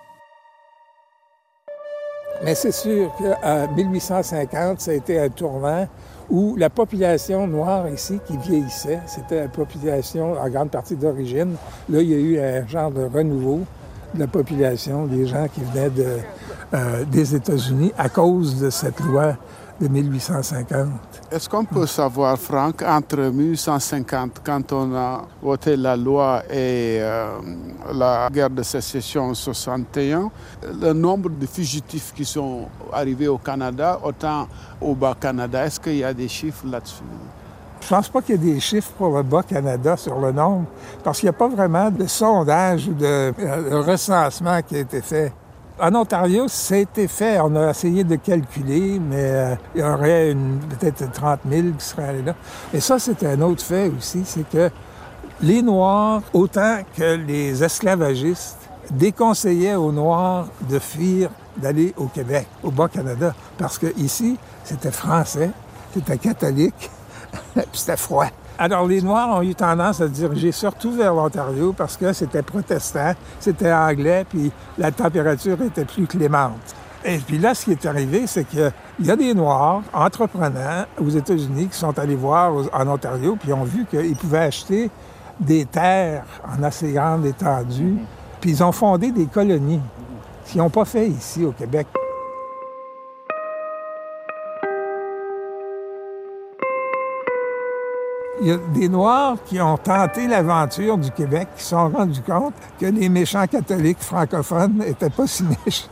Mais 2.45 2.55
c'est 2.55 2.71
sûr 2.71 3.13
qu'en 3.19 3.67
1850, 3.75 4.81
ça 4.81 4.93
a 4.93 4.95
été 4.95 5.19
un 5.19 5.29
tournant 5.29 5.89
où 6.31 6.55
la 6.55 6.71
population 6.71 7.49
noire 7.49 7.89
ici 7.89 8.21
qui 8.29 8.37
vieillissait, 8.37 9.01
c'était 9.07 9.41
la 9.41 9.49
population 9.49 10.35
en 10.35 10.49
grande 10.49 10.71
partie 10.71 10.95
d'origine. 10.95 11.57
Là, 11.89 12.01
il 12.01 12.11
y 12.11 12.15
a 12.15 12.19
eu 12.19 12.39
un 12.39 12.67
genre 12.69 12.93
de 12.93 13.03
renouveau 13.03 13.65
de 14.15 14.21
la 14.21 14.27
population, 14.27 15.07
des 15.07 15.27
gens 15.27 15.47
qui 15.53 15.61
venaient 15.61 15.91
euh, 16.75 17.05
des 17.05 17.35
États-Unis 17.35 17.93
à 17.97 18.09
cause 18.09 18.61
de 18.61 18.71
cette 18.71 19.01
loi 19.01 19.37
de 19.81 19.87
1850. 19.87 20.89
Est-ce 21.31 21.49
qu'on 21.49 21.65
peut 21.65 21.87
savoir, 21.87 22.37
Franck, 22.39 22.83
entre 22.83 23.19
1850, 23.19 24.41
quand 24.43 24.73
on 24.73 24.95
a 24.95 25.25
voté 25.43 25.77
la 25.77 25.97
loi, 25.97 26.43
et 26.51 26.99
euh, 27.01 27.29
la 27.95 28.29
guerre 28.33 28.51
de 28.51 28.63
sécession 28.63 29.25
en 29.25 29.35
61, 29.35 30.31
le 30.81 30.93
nombre 30.93 31.31
de 31.31 31.47
fugitifs 31.47 32.13
qui 32.15 32.25
sont 32.25 32.67
arrivés 32.93 33.29
au 33.29 33.39
Canada, 33.39 34.01
autant 34.03 34.49
au 34.81 34.95
Bas-Canada, 34.95 35.65
est-ce 35.67 35.79
qu'il 35.79 35.97
y 35.97 36.05
a 36.05 36.13
des 36.13 36.29
chiffres 36.29 36.67
là-dessus? 36.67 37.05
Je 37.89 37.95
pense 37.95 38.11
pas 38.11 38.21
qu'il 38.21 38.35
y 38.35 38.51
ait 38.51 38.53
des 38.53 38.61
chiffres 38.61 38.91
pour 38.99 39.17
le 39.17 39.23
Bas-Canada 39.23 39.97
sur 39.97 40.21
le 40.21 40.31
nombre, 40.31 40.67
parce 41.03 41.21
qu'il 41.21 41.27
n'y 41.31 41.35
a 41.35 41.39
pas 41.39 41.49
vraiment 41.49 41.91
de 41.91 42.07
sondage 42.07 42.87
ou 42.87 42.93
de, 42.93 43.33
de 43.33 43.77
recensement 43.77 44.61
qui 44.61 44.77
a 44.77 44.81
été 44.81 45.01
fait. 45.01 45.33
En 45.81 45.95
Ontario, 45.95 46.49
ça 46.49 46.75
a 46.75 46.79
été 46.79 47.09
fait. 47.09 47.41
On 47.41 47.57
a 47.57 47.71
essayé 47.71 48.05
de 48.05 48.17
calculer, 48.17 49.01
mais 49.01 49.17
euh, 49.23 49.55
il 49.75 49.81
y 49.81 49.85
aurait 49.85 50.37
peut-être 50.79 51.11
30 51.13 51.41
000 51.51 51.69
qui 51.79 51.85
seraient 51.87 52.09
allés 52.11 52.23
là. 52.23 52.35
Et 52.75 52.81
ça, 52.81 52.99
c'est 52.99 53.25
un 53.25 53.41
autre 53.41 53.63
fait 53.63 53.91
aussi, 53.97 54.21
c'est 54.27 54.47
que 54.47 54.69
les 55.41 55.63
Noirs, 55.63 56.21
autant 56.35 56.81
que 56.95 57.15
les 57.15 57.65
esclavagistes, 57.65 58.69
déconseillaient 58.91 59.77
aux 59.77 59.93
Noirs 59.93 60.49
de 60.69 60.79
fuir, 60.79 61.31
d'aller 61.57 61.95
au 61.97 62.05
Québec, 62.09 62.49
au 62.63 62.71
Bas-Canada, 62.71 63.35
parce 63.57 63.79
que 63.79 63.87
ici, 63.97 64.37
c'était 64.63 64.91
français, 64.91 65.49
c'était 65.95 66.19
catholique, 66.19 66.91
c'était 67.73 67.97
froid. 67.97 68.27
Alors, 68.61 68.87
les 68.87 69.01
Noirs 69.01 69.29
ont 69.39 69.43
eu 69.43 69.55
tendance 69.55 70.01
à 70.01 70.07
se 70.07 70.13
diriger 70.13 70.51
surtout 70.51 70.91
vers 70.91 71.15
l'Ontario 71.15 71.73
parce 71.73 71.97
que 71.97 72.13
c'était 72.13 72.43
protestant, 72.43 73.13
c'était 73.39 73.73
anglais, 73.73 74.27
puis 74.29 74.51
la 74.77 74.91
température 74.91 75.61
était 75.63 75.85
plus 75.85 76.07
clémente. 76.07 76.75
Et 77.05 77.19
puis 77.19 77.39
là, 77.39 77.55
ce 77.55 77.67
qui 77.67 77.71
est 77.71 77.87
arrivé, 77.87 78.27
c'est 78.27 78.45
qu'il 78.45 78.73
y 79.01 79.11
a 79.11 79.17
des 79.17 79.33
Noirs 79.33 79.83
entreprenants 79.93 80.85
aux 81.01 81.09
États-Unis 81.09 81.69
qui 81.69 81.79
sont 81.79 81.97
allés 81.97 82.17
voir 82.17 82.53
en 82.73 82.89
Ontario, 82.89 83.37
puis 83.39 83.53
ont 83.53 83.63
vu 83.63 83.87
qu'ils 83.87 84.17
pouvaient 84.17 84.39
acheter 84.39 84.91
des 85.39 85.65
terres 85.65 86.25
en 86.45 86.61
assez 86.65 86.91
grande 86.91 87.25
étendue, 87.27 87.99
puis 88.41 88.51
ils 88.51 88.65
ont 88.65 88.73
fondé 88.73 89.13
des 89.13 89.27
colonies, 89.27 89.81
ce 90.45 90.53
qu'ils 90.53 90.61
n'ont 90.61 90.71
pas 90.71 90.85
fait 90.85 91.07
ici 91.07 91.45
au 91.45 91.53
Québec. 91.53 91.87
Il 98.41 98.47
y 98.49 98.51
a 98.53 98.57
des 98.75 98.89
Noirs 98.89 99.37
qui 99.47 99.61
ont 99.61 99.77
tenté 99.77 100.27
l'aventure 100.29 100.97
du 100.99 101.11
Québec, 101.11 101.49
qui 101.57 101.63
se 101.65 101.71
sont 101.71 101.89
rendus 101.89 102.23
compte 102.23 102.55
que 102.81 102.87
les 102.87 103.09
méchants 103.09 103.47
catholiques 103.47 104.01
francophones 104.01 104.75
n'étaient 104.79 105.11
pas 105.11 105.27
si 105.27 105.43
méchants. 105.67 105.89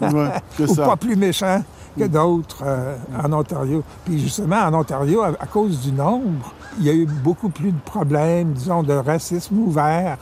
Ouais, 0.00 0.30
Ou 0.60 0.66
ça. 0.66 0.84
pas 0.86 0.96
plus 0.96 1.16
méchants 1.16 1.62
que 1.98 2.04
d'autres 2.04 2.62
euh, 2.64 2.94
en 3.24 3.32
Ontario. 3.32 3.82
Puis 4.04 4.18
justement, 4.20 4.56
en 4.56 4.74
Ontario, 4.74 5.22
à, 5.22 5.28
à 5.40 5.46
cause 5.46 5.80
du 5.80 5.92
nombre, 5.92 6.52
il 6.78 6.84
y 6.84 6.90
a 6.90 6.92
eu 6.92 7.06
beaucoup 7.06 7.48
plus 7.48 7.72
de 7.72 7.80
problèmes, 7.84 8.52
disons, 8.52 8.82
de 8.82 8.92
racisme 8.92 9.58
ouvert, 9.58 10.18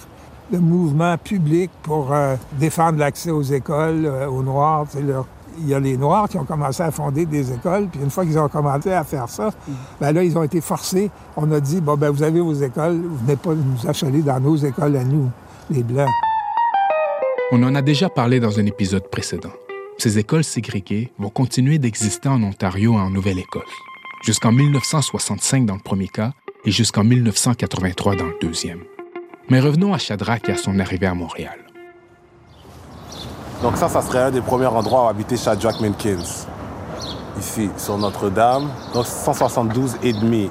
de 0.53 0.59
mouvements 0.59 1.17
publics 1.19 1.71
pour 1.83 2.13
euh, 2.13 2.37
défendre 2.61 2.99
l'accès 2.99 3.31
aux 3.31 3.43
écoles, 3.43 4.05
euh, 4.07 4.29
aux 4.29 4.43
Noirs. 4.43 4.87
leur- 5.05 5.27
il 5.59 5.69
y 5.69 5.75
a 5.75 5.81
les 5.81 5.97
Noirs 5.97 6.29
qui 6.29 6.37
ont 6.39 6.45
commencé 6.45 6.83
à 6.83 6.91
fonder 6.91 7.27
des 7.27 7.53
écoles, 7.53 7.89
puis 7.89 8.01
une 8.01 8.11
fois 8.11 8.25
qu'ils 8.25 8.39
ont 8.39 8.49
commencé 8.49 8.93
à 8.93 9.05
faire 9.05 9.29
ça, 9.29 9.51
ben 10.01 10.13
là, 10.13 10.23
ils 10.23 10.37
ont 10.37 10.43
été 10.43 10.61
forcés. 10.61 11.11
On 11.37 11.51
a 11.53 11.61
dit, 11.61 11.81
bon, 11.81 11.97
ben 11.97 12.11
vous 12.11 12.23
avez 12.23 12.41
vos 12.41 12.55
écoles, 12.55 13.01
vous 13.03 13.17
venez 13.25 13.37
pas 13.37 13.55
nous 13.55 13.89
achaler 13.89 14.23
dans 14.23 14.41
nos 14.41 14.57
écoles 14.57 14.97
à 14.97 15.05
nous, 15.05 15.31
les 15.71 15.83
Blancs. 15.83 16.11
On 17.53 17.63
en 17.63 17.75
a 17.75 17.83
déjà 17.83 18.09
parlé 18.09 18.41
dans 18.41 18.59
un 18.59 18.67
épisode 18.67 19.09
précédent. 19.11 19.53
Ces 19.99 20.19
écoles 20.19 20.45
ségrégées 20.45 21.13
vont 21.19 21.31
continuer 21.31 21.79
d'exister 21.79 22.29
en 22.29 22.43
Ontario 22.43 22.95
et 22.95 23.01
en 23.01 23.11
Nouvelle-Écosse, 23.11 23.63
jusqu'en 24.25 24.53
1965 24.53 25.67
dans 25.67 25.75
le 25.75 25.81
premier 25.81 26.09
cas 26.09 26.33
et 26.65 26.71
jusqu'en 26.71 27.05
1983 27.05 28.17
dans 28.17 28.27
le 28.27 28.37
deuxième. 28.41 28.81
Mais 29.51 29.61
revenons 29.61 29.95
à 29.95 29.99
Shadrach 29.99 30.49
et 30.49 30.53
à 30.53 30.57
son 30.57 30.79
arrivée 30.81 31.07
à 31.07 31.15
Montréal. 31.15 31.64
Donc 33.63 33.77
ça, 33.77 33.89
ça 33.89 34.03
serait 34.03 34.23
un 34.23 34.31
des 34.31 34.41
premiers 34.41 34.67
endroits 34.67 35.07
où 35.07 35.09
habiter 35.09 35.37
Shadrach 35.37 35.81
Minkins. 35.81 36.47
Ici, 37.39 37.71
sur 37.77 37.99
Notre-Dame. 37.99 38.69
Donc 38.93 39.07
172 39.07 39.97
et 40.03 40.13
demi 40.13 40.51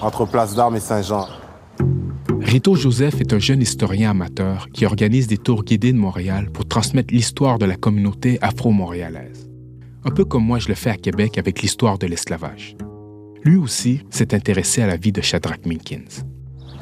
entre 0.00 0.26
Place 0.26 0.54
d'Armes 0.54 0.76
et 0.76 0.80
Saint-Jean. 0.80 1.26
Rito 2.40 2.74
Joseph 2.74 3.20
est 3.20 3.32
un 3.32 3.38
jeune 3.38 3.62
historien 3.62 4.10
amateur 4.10 4.68
qui 4.72 4.84
organise 4.84 5.26
des 5.26 5.38
tours 5.38 5.62
guidés 5.62 5.92
de 5.92 5.98
Montréal 5.98 6.50
pour 6.50 6.66
transmettre 6.66 7.14
l'histoire 7.14 7.58
de 7.58 7.66
la 7.66 7.76
communauté 7.76 8.38
afro-montréalaise. 8.42 9.48
Un 10.04 10.10
peu 10.10 10.24
comme 10.24 10.44
moi 10.44 10.58
je 10.58 10.68
le 10.68 10.74
fais 10.74 10.90
à 10.90 10.96
Québec 10.96 11.38
avec 11.38 11.62
l'histoire 11.62 11.98
de 11.98 12.06
l'esclavage. 12.06 12.76
Lui 13.44 13.56
aussi 13.56 14.02
s'est 14.10 14.34
intéressé 14.34 14.82
à 14.82 14.86
la 14.86 14.96
vie 14.96 15.12
de 15.12 15.20
Shadrach 15.20 15.64
Minkins. 15.66 16.24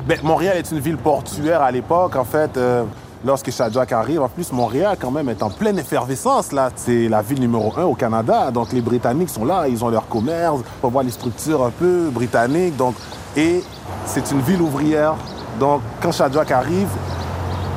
Ben, 0.06 0.18
Montréal 0.22 0.56
est 0.56 0.70
une 0.70 0.78
ville 0.78 0.96
portuaire 0.96 1.60
à 1.60 1.70
l'époque. 1.70 2.16
En 2.16 2.24
fait, 2.24 2.56
euh, 2.56 2.84
lorsque 3.24 3.50
Shadrach 3.50 3.92
arrive, 3.92 4.22
en 4.22 4.28
plus, 4.28 4.52
Montréal, 4.52 4.96
quand 5.00 5.10
même, 5.10 5.28
est 5.28 5.42
en 5.42 5.50
pleine 5.50 5.78
effervescence. 5.78 6.52
Là, 6.52 6.70
c'est 6.74 7.08
la 7.08 7.22
ville 7.22 7.40
numéro 7.40 7.72
un 7.76 7.84
au 7.84 7.94
Canada. 7.94 8.50
Donc, 8.50 8.72
les 8.72 8.80
Britanniques 8.80 9.30
sont 9.30 9.44
là, 9.44 9.68
ils 9.68 9.84
ont 9.84 9.88
leur 9.88 10.08
commerce. 10.08 10.60
On 10.82 10.88
voir 10.88 11.04
les 11.04 11.10
structures 11.10 11.64
un 11.64 11.70
peu 11.70 12.10
britanniques. 12.10 12.74
Et 13.36 13.62
c'est 14.06 14.30
une 14.30 14.40
ville 14.40 14.62
ouvrière. 14.62 15.14
Donc, 15.58 15.82
quand 16.00 16.12
Shadrach 16.12 16.50
arrive, 16.50 16.88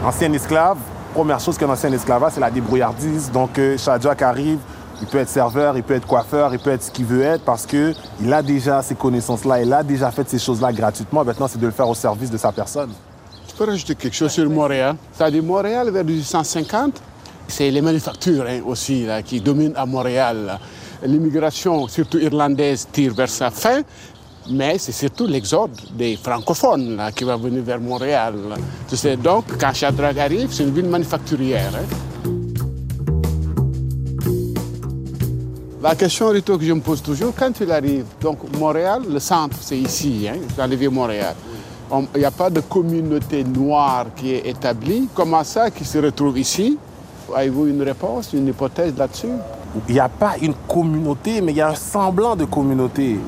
ancien 0.06 0.32
esclave, 0.34 0.78
première 1.14 1.40
chose 1.40 1.58
qu'un 1.58 1.70
ancien 1.70 1.92
esclave, 1.92 2.30
c'est 2.34 2.40
la 2.40 2.52
débrouillardise. 2.52 3.32
Donc, 3.32 3.58
euh, 3.58 3.78
Shadrach 3.78 4.22
arrive, 4.22 4.60
il 5.02 5.08
peut 5.08 5.18
être 5.18 5.30
serveur, 5.30 5.76
il 5.78 5.84
peut 5.84 5.96
être 5.96 6.06
coiffeur, 6.06 6.54
il 6.54 6.60
peut 6.60 6.70
être 6.72 6.84
ce 6.84 6.92
qu'il 6.92 7.06
veut 7.06 7.24
être 7.24 7.44
parce 7.44 7.66
que 7.66 7.94
il 8.22 8.32
a 8.32 8.44
déjà 8.44 8.84
ces 8.84 8.94
connaissances-là, 8.94 9.62
il 9.62 9.74
a 9.74 9.82
déjà 9.82 10.12
fait 10.12 10.30
ces 10.30 10.38
choses-là 10.38 10.72
gratuitement. 10.72 11.24
Maintenant, 11.26 11.48
c'est 11.48 11.60
de 11.60 11.66
le 11.66 11.72
faire 11.72 11.90
au 11.90 11.96
service 11.96 12.30
de 12.30 12.38
sa 12.38 12.52
personne. 12.52 12.92
Peux 13.62 13.68
rajouter 13.70 13.94
quelque 13.94 14.16
chose 14.16 14.32
sur 14.32 14.50
Montréal? 14.50 14.96
C'est-à-dire 15.14 15.44
Montréal, 15.44 15.92
vers 15.92 16.04
1850, 16.04 17.00
c'est 17.48 17.70
les 17.70 17.80
manufactures 17.80 18.44
hein, 18.50 18.60
aussi 18.66 19.06
là, 19.06 19.22
qui 19.22 19.40
dominent 19.40 19.76
à 19.76 19.86
Montréal. 19.86 20.58
L'immigration, 21.06 21.88
surtout 21.88 22.18
irlandaise, 22.18 22.88
tire 22.92 23.14
vers 23.14 23.30
sa 23.30 23.52
fin, 23.52 23.82
mais 24.50 24.80
c'est 24.80 24.92
surtout 24.92 25.28
l'exode 25.28 25.70
des 25.94 26.16
francophones 26.16 26.96
là, 26.98 27.12
qui 27.12 27.24
va 27.24 27.38
venir 27.38 27.62
vers 27.62 27.80
Montréal. 27.80 28.34
donc, 29.24 29.44
quand 29.60 29.74
Shadrach 29.76 30.18
arrive, 30.18 30.52
c'est 30.52 30.64
une 30.64 30.74
ville 30.74 30.90
manufacturière. 30.90 31.72
hein. 31.76 32.32
La 35.84 35.94
question, 35.94 36.30
Rito, 36.30 36.58
que 36.58 36.66
je 36.66 36.74
me 36.74 36.82
pose 36.82 37.04
toujours, 37.04 37.34
quand 37.38 37.52
il 37.62 37.72
arrive, 37.72 38.06
donc 38.20 38.40
Montréal, 38.58 39.04
le 39.08 39.20
centre, 39.20 39.58
c'est 39.62 39.78
ici, 39.78 40.28
hein, 40.28 40.38
dans 40.58 40.66
le 40.66 40.76
Vieux-Montréal. 40.76 41.36
On- 41.48 41.51
Il 42.16 42.20
n'y 42.20 42.26
a 42.26 42.32
pas 42.32 42.50
de 42.50 42.62
communauté 42.62 43.44
noire 43.44 44.06
qui 44.16 44.34
est 44.34 44.48
établie. 44.48 45.10
Comment 45.14 45.44
ça 45.44 45.70
qui 45.70 45.84
se 45.84 45.98
retrouve 45.98 46.40
ici? 46.40 46.78
Avez-vous 47.36 47.68
une 47.68 47.82
réponse, 47.84 48.32
une 48.34 48.48
hypothèse 48.48 48.94
là-dessus? 48.98 49.28
Il 49.88 49.94
n'y 49.94 50.00
a 50.00 50.10
pas 50.10 50.34
une 50.42 50.54
communauté, 50.68 51.42
mais 51.42 51.52
il 51.52 51.58
y 51.58 51.62
a 51.62 51.70
un 51.70 51.76
semblant 51.76 52.36
de 52.36 52.46
communauté. 52.46 53.20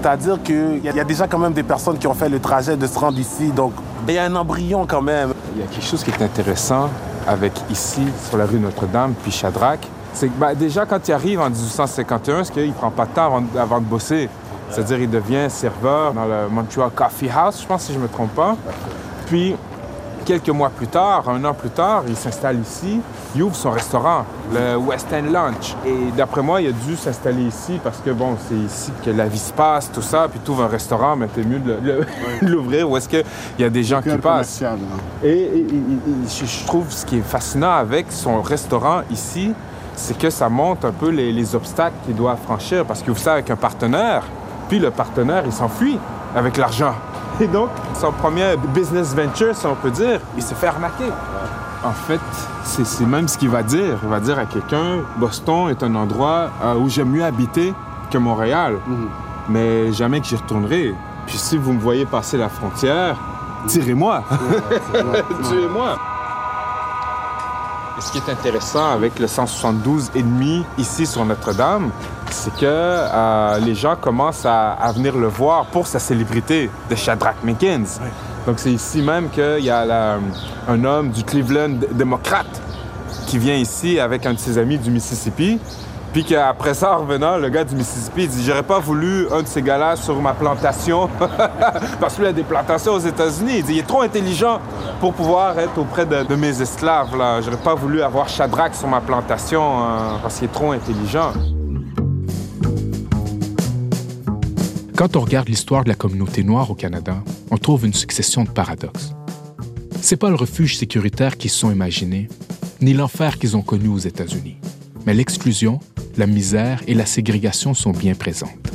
C'est-à-dire 0.00 0.42
qu'il 0.42 0.80
y, 0.84 0.88
a- 0.88 0.92
il 0.92 0.96
y 0.96 1.00
a 1.00 1.04
déjà 1.04 1.26
quand 1.26 1.38
même 1.38 1.52
des 1.52 1.62
personnes 1.62 1.98
qui 1.98 2.06
ont 2.06 2.14
fait 2.14 2.28
le 2.28 2.38
trajet 2.40 2.76
de 2.76 2.86
se 2.86 2.98
rendre 2.98 3.18
ici. 3.18 3.48
Donc, 3.50 3.72
il 4.06 4.14
y 4.14 4.18
a 4.18 4.24
un 4.24 4.34
embryon 4.36 4.86
quand 4.86 5.02
même. 5.02 5.32
Il 5.56 5.60
y 5.60 5.64
a 5.64 5.66
quelque 5.66 5.84
chose 5.84 6.04
qui 6.04 6.10
est 6.10 6.22
intéressant 6.22 6.88
avec 7.26 7.52
ici, 7.70 8.02
sur 8.28 8.38
la 8.38 8.46
rue 8.46 8.58
Notre-Dame, 8.60 9.14
puis 9.22 9.32
Shadrach. 9.32 9.80
C'est 10.14 10.28
que 10.28 10.38
ben, 10.38 10.54
déjà, 10.54 10.86
quand 10.86 11.06
il 11.08 11.12
arrive 11.12 11.40
en 11.40 11.50
1851, 11.50 12.44
c'est 12.44 12.52
qu'il 12.52 12.68
ne 12.68 12.72
prend 12.72 12.90
pas 12.90 13.06
de 13.06 13.10
temps 13.10 13.26
avant, 13.26 13.42
avant 13.58 13.80
de 13.80 13.84
bosser? 13.86 14.28
C'est-à-dire, 14.70 15.00
il 15.00 15.10
devient 15.10 15.46
serveur 15.48 16.12
dans 16.12 16.24
le 16.24 16.48
Montreal 16.50 16.90
Coffee 16.94 17.30
House, 17.34 17.60
je 17.62 17.66
pense, 17.66 17.82
si 17.84 17.92
je 17.92 17.98
ne 17.98 18.02
me 18.04 18.08
trompe 18.08 18.34
pas. 18.34 18.56
Puis, 19.26 19.56
quelques 20.24 20.50
mois 20.50 20.68
plus 20.68 20.86
tard, 20.88 21.26
un 21.28 21.42
an 21.44 21.54
plus 21.54 21.70
tard, 21.70 22.02
il 22.06 22.16
s'installe 22.16 22.60
ici. 22.60 23.00
Il 23.34 23.42
ouvre 23.42 23.54
son 23.56 23.70
restaurant, 23.70 24.24
le 24.52 24.76
West 24.76 25.06
End 25.12 25.30
Lunch. 25.30 25.74
Et 25.86 26.10
d'après 26.16 26.42
moi, 26.42 26.60
il 26.60 26.68
a 26.68 26.72
dû 26.72 26.96
s'installer 26.96 27.42
ici 27.44 27.78
parce 27.82 27.98
que, 27.98 28.10
bon, 28.10 28.36
c'est 28.48 28.54
ici 28.56 28.92
que 29.04 29.10
la 29.10 29.26
vie 29.26 29.38
se 29.38 29.52
passe, 29.52 29.90
tout 29.92 30.02
ça. 30.02 30.28
Puis, 30.30 30.40
tu 30.44 30.50
ouvres 30.50 30.64
un 30.64 30.68
restaurant, 30.68 31.16
mais 31.16 31.26
t'es 31.28 31.42
mieux 31.42 31.58
de 31.60 32.04
l'ouvrir 32.42 32.90
où 32.90 32.96
est-ce 32.96 33.08
qu'il 33.08 33.24
y 33.58 33.64
a 33.64 33.70
des 33.70 33.82
gens 33.82 34.00
qui 34.02 34.08
passent. 34.22 34.58
hein. 34.72 34.76
Et, 35.22 35.28
et- 35.28 35.58
et- 35.60 35.62
et 35.62 36.28
je, 36.28 36.44
je 36.46 36.64
trouve 36.66 36.90
ce 36.90 37.04
qui 37.06 37.18
est 37.18 37.22
fascinant 37.26 37.72
avec 37.72 38.06
son 38.10 38.40
restaurant 38.42 39.00
ici, 39.10 39.52
c'est 39.96 40.16
que 40.16 40.30
ça 40.30 40.48
montre 40.48 40.86
un 40.86 40.92
peu 40.92 41.08
les, 41.10 41.32
les 41.32 41.54
obstacles 41.54 41.96
qu'il 42.04 42.14
doit 42.14 42.36
franchir 42.36 42.84
parce 42.84 43.00
qu'il 43.02 43.10
ouvre 43.10 43.20
ça 43.20 43.32
avec 43.34 43.50
un 43.50 43.56
partenaire, 43.56 44.22
puis 44.68 44.78
le 44.78 44.90
partenaire, 44.90 45.42
il 45.46 45.52
s'enfuit 45.52 45.98
avec 46.34 46.56
l'argent. 46.56 46.94
Et 47.40 47.46
donc, 47.46 47.70
son 47.94 48.12
premier 48.12 48.56
business 48.74 49.14
venture, 49.14 49.54
si 49.54 49.66
on 49.66 49.74
peut 49.74 49.90
dire, 49.90 50.20
il 50.36 50.42
s'est 50.42 50.54
fait 50.54 50.66
arnaquer. 50.66 51.10
En 51.84 51.92
fait, 51.92 52.20
c'est 52.64 53.06
même 53.06 53.28
ce 53.28 53.38
qu'il 53.38 53.48
va 53.48 53.62
dire. 53.62 53.98
Il 54.02 54.08
va 54.08 54.18
dire 54.18 54.38
à 54.38 54.46
quelqu'un, 54.46 54.98
Boston 55.16 55.68
est 55.70 55.82
un 55.82 55.94
endroit 55.94 56.50
euh, 56.62 56.74
où 56.74 56.88
j'aime 56.88 57.10
mieux 57.10 57.24
habiter 57.24 57.72
que 58.10 58.18
Montréal, 58.18 58.78
mais 59.48 59.92
jamais 59.92 60.20
que 60.20 60.26
j'y 60.26 60.36
retournerai. 60.36 60.94
Puis 61.26 61.38
si 61.38 61.56
vous 61.56 61.72
me 61.72 61.80
voyez 61.80 62.06
passer 62.06 62.36
la 62.36 62.48
frontière, 62.48 63.16
tirez-moi. 63.66 64.24
Tuez-moi. 65.48 65.96
Et 67.98 68.00
ce 68.00 68.12
qui 68.12 68.18
est 68.18 68.30
intéressant 68.30 68.90
avec 68.92 69.18
le 69.18 69.26
172 69.26 70.10
et 70.14 70.22
demi 70.22 70.64
ici 70.78 71.04
sur 71.04 71.24
Notre-Dame, 71.24 71.90
c'est 72.30 72.54
que 72.54 72.60
euh, 72.64 73.58
les 73.58 73.74
gens 73.74 73.96
commencent 73.96 74.46
à, 74.46 74.70
à 74.72 74.92
venir 74.92 75.16
le 75.16 75.26
voir 75.26 75.66
pour 75.66 75.86
sa 75.88 75.98
célébrité 75.98 76.70
de 76.88 76.94
Shadrach 76.94 77.34
Mickens. 77.42 77.98
Donc 78.46 78.60
c'est 78.60 78.70
ici 78.70 79.02
même 79.02 79.28
qu'il 79.30 79.64
y 79.64 79.70
a 79.70 79.84
la- 79.84 80.18
un 80.68 80.84
homme 80.84 81.10
du 81.10 81.24
Cleveland 81.24 81.80
démocrate 81.90 82.62
qui 83.26 83.36
vient 83.38 83.56
ici 83.56 83.98
avec 83.98 84.24
un 84.26 84.34
de 84.34 84.38
ses 84.38 84.58
amis 84.58 84.78
du 84.78 84.90
Mississippi. 84.92 85.58
Puis 86.18 86.24
qu'après 86.24 86.74
ça, 86.74 86.96
en 86.96 87.02
revenant, 87.02 87.38
le 87.38 87.48
gars 87.48 87.62
du 87.62 87.76
Mississippi 87.76 88.26
dit 88.26 88.44
J'aurais 88.44 88.64
pas 88.64 88.80
voulu 88.80 89.28
un 89.30 89.42
de 89.42 89.46
ces 89.46 89.62
gars-là 89.62 89.94
sur 89.94 90.20
ma 90.20 90.34
plantation. 90.34 91.08
Parce 92.00 92.16
qu'il 92.16 92.24
a 92.24 92.32
des 92.32 92.42
plantations 92.42 92.94
aux 92.94 92.98
États-Unis. 92.98 93.58
Il 93.58 93.62
dit 93.62 93.74
Il 93.74 93.78
est 93.78 93.86
trop 93.86 94.02
intelligent 94.02 94.58
pour 94.98 95.14
pouvoir 95.14 95.56
être 95.60 95.78
auprès 95.78 96.06
de, 96.06 96.34
mes 96.34 96.60
esclaves. 96.60 97.10
J'aurais 97.12 97.62
pas 97.62 97.76
voulu 97.76 98.02
avoir 98.02 98.28
Shadrach 98.28 98.74
sur 98.74 98.88
ma 98.88 99.00
plantation 99.00 99.62
euh, 99.62 100.18
parce 100.20 100.38
qu'il 100.38 100.46
est 100.46 100.52
trop 100.52 100.72
intelligent. 100.72 101.32
Quand 104.96 105.14
on 105.14 105.20
regarde 105.20 105.48
l'histoire 105.48 105.84
de 105.84 105.88
la 105.88 105.94
communauté 105.94 106.42
noire 106.42 106.68
au 106.68 106.74
Canada, 106.74 107.14
on 107.52 107.58
trouve 107.58 107.86
une 107.86 107.94
succession 107.94 108.42
de 108.42 108.50
paradoxes. 108.50 109.14
C'est 110.00 110.16
pas 110.16 110.30
le 110.30 110.34
refuge 110.34 110.78
sécuritaire 110.78 111.36
qu'ils 111.36 111.50
se 111.50 111.60
sont 111.60 111.70
imaginés, 111.70 112.28
ni 112.80 112.92
l'enfer 112.92 113.38
qu'ils 113.38 113.56
ont 113.56 113.62
connu 113.62 113.86
aux 113.86 113.98
États-Unis, 113.98 114.56
mais 115.06 115.14
l'exclusion, 115.14 115.78
la 116.18 116.26
misère 116.26 116.82
et 116.86 116.94
la 116.94 117.06
ségrégation 117.06 117.72
sont 117.74 117.92
bien 117.92 118.14
présentes. 118.14 118.72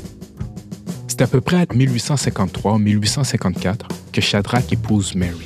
C'est 1.08 1.22
à 1.22 1.28
peu 1.28 1.42
près 1.42 1.58
en 1.58 1.66
1853-1854 1.76 3.76
que 4.12 4.22
Shadrach 4.22 4.72
épouse 4.72 5.14
Mary, 5.14 5.46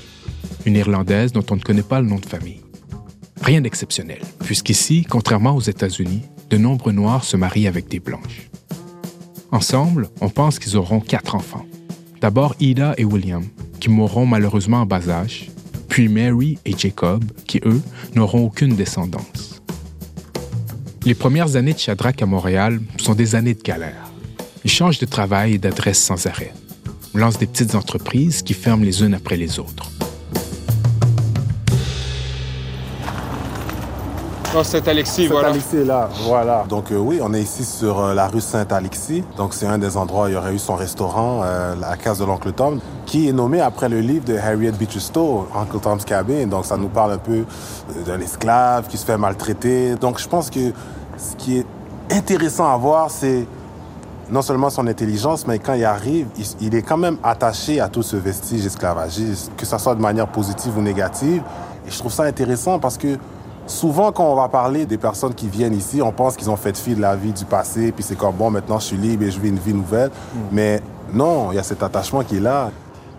une 0.66 0.75
Irlandaise 0.75 1.34
dont 1.34 1.44
on 1.50 1.56
ne 1.56 1.62
connaît 1.62 1.82
pas 1.82 2.00
le 2.00 2.08
nom 2.08 2.20
de 2.20 2.25
famille. 2.25 2.62
Rien 3.42 3.62
d'exceptionnel, 3.62 4.22
puisqu'ici, 4.39 5.06
contrairement 5.10 5.56
aux 5.56 5.62
États-Unis, 5.62 6.22
de 6.50 6.58
nombreux 6.58 6.94
Noirs 6.94 7.24
se 7.24 7.36
marient 7.36 7.68
avec 7.68 7.89
des 7.89 8.00
Blanches. 8.00 8.50
Ensemble, 9.51 10.08
on 10.22 10.30
pense 10.30 10.60
qu'ils 10.60 10.77
auront 10.77 11.00
quatre 11.00 11.36
enfants. 11.36 11.66
D'abord 12.22 12.56
Ida 12.60 12.94
et 12.98 13.06
William, 13.06 13.44
qui 13.80 13.89
mourront 13.89 14.25
malheureusement 14.25 14.82
en 14.82 14.86
bas 14.86 15.10
âge, 15.10 15.50
puis 15.88 16.10
Mary 16.10 16.58
et 16.66 16.77
Jacob, 16.77 17.24
qui, 17.48 17.62
eux, 17.66 17.82
n'auront 18.16 18.46
aucune 18.46 18.75
descendance. 18.75 19.57
Les 21.08 21.16
premières 21.16 21.56
années 21.56 21.72
de 21.72 21.80
Shadrach 21.80 22.22
à 22.22 22.26
Montréal 22.26 22.82
sont 22.98 23.14
des 23.14 23.34
années 23.36 23.54
de 23.54 23.62
galère. 23.62 24.12
Il 24.66 24.70
change 24.70 25.00
de 25.00 25.06
travail 25.06 25.54
et 25.54 25.58
d'adresse 25.58 26.00
sans 26.00 26.28
arrêt. 26.28 26.54
On 27.16 27.20
lance 27.20 27.38
des 27.38 27.48
petites 27.48 27.76
entreprises 27.76 28.42
qui 28.42 28.54
ferment 28.54 28.84
les 28.84 29.02
unes 29.02 29.14
après 29.14 29.38
les 29.38 29.58
autres. 29.58 29.90
C'est 34.64 34.88
Alexis, 34.88 35.28
voilà. 35.28 35.50
Saint-Alexis 35.50 35.78
est 35.78 35.86
là, 35.86 36.10
voilà. 36.26 36.66
Donc 36.68 36.92
euh, 36.92 36.98
oui, 36.98 37.20
on 37.22 37.34
est 37.34 37.42
ici 37.42 37.64
sur 37.64 38.00
euh, 38.00 38.14
la 38.14 38.28
rue 38.28 38.42
Saint-Alexis. 38.42 39.24
Donc 39.38 39.54
c'est 39.54 39.68
un 39.68 39.78
des 39.78 39.96
endroits 39.96 40.26
où 40.26 40.28
il 40.30 40.34
y 40.34 40.36
aurait 40.36 40.56
eu 40.56 40.60
son 40.60 40.76
restaurant, 40.76 41.42
euh, 41.44 41.76
la 41.80 41.96
case 41.96 42.20
de 42.20 42.26
l'oncle 42.26 42.52
Tom, 42.52 42.80
qui 43.06 43.30
est 43.30 43.34
nommé 43.34 43.62
après 43.62 43.88
le 43.88 44.02
livre 44.02 44.26
de 44.26 44.36
Harriet 44.36 44.72
Beecher 44.72 45.00
Stowe, 45.00 45.48
Uncle 45.56 45.80
Tom's 45.80 46.04
Cabin. 46.04 46.48
Donc 46.48 46.66
ça 46.66 46.76
nous 46.76 46.90
parle 46.90 47.14
un 47.14 47.18
peu 47.20 47.46
euh, 47.46 48.04
d'un 48.06 48.20
esclave 48.20 48.88
qui 48.88 48.98
se 48.98 49.06
fait 49.06 49.18
maltraiter. 49.18 49.96
Donc 49.96 50.20
je 50.20 50.28
pense 50.28 50.50
que 50.50 50.74
ce 51.18 51.36
qui 51.36 51.58
est 51.58 51.66
intéressant 52.12 52.72
à 52.72 52.78
voir, 52.78 53.12
c'est 53.12 53.46
non 54.30 54.42
seulement 54.42 54.70
son 54.70 54.88
intelligence, 54.88 55.48
mais 55.48 55.60
quand 55.60 55.74
il 55.74 55.86
arrive, 55.86 56.28
il, 56.38 56.46
il 56.62 56.76
est 56.76 56.82
quand 56.82 56.98
même 56.98 57.18
attaché 57.24 57.80
à 57.80 57.88
tout 57.88 58.04
ce 58.04 58.18
vestige 58.18 58.66
esclavagiste, 58.66 59.52
que 59.56 59.66
ce 59.66 59.78
soit 59.78 59.96
de 59.96 60.02
manière 60.02 60.28
positive 60.28 60.78
ou 60.78 60.82
négative. 60.82 61.42
Et 61.88 61.92
je 61.92 61.98
trouve 61.98 62.12
ça 62.12 62.24
intéressant 62.24 62.80
parce 62.80 62.98
que 62.98 63.18
souvent, 63.66 64.12
quand 64.12 64.30
on 64.30 64.36
va 64.36 64.50
parler 64.50 64.86
des 64.86 64.98
personnes 64.98 65.34
qui 65.34 65.48
viennent 65.48 65.74
ici, 65.74 66.02
on 66.02 66.12
pense 66.12 66.36
qu'ils 66.36 66.50
ont 66.50 66.56
fait 66.56 66.76
fi 66.78 66.96
de 66.96 67.02
la 67.02 67.16
vie 67.16 67.32
du 67.32 67.46
passé, 67.46 67.92
puis 67.92 68.04
c'est 68.04 68.18
comme, 68.18 68.36
bon, 68.36 68.50
maintenant 68.50 68.80
je 68.80 68.86
suis 68.86 68.98
libre 68.98 69.24
et 69.24 69.32
je 69.32 69.40
vis 69.40 69.50
une 69.50 69.60
vie 69.60 69.74
nouvelle. 69.74 70.12
Mais 70.52 70.82
non, 71.14 71.52
il 71.52 71.56
y 71.56 71.60
a 71.60 71.64
cet 71.64 71.84
attachement 71.84 72.24
qui 72.24 72.38
est 72.38 72.41
là. 72.41 72.72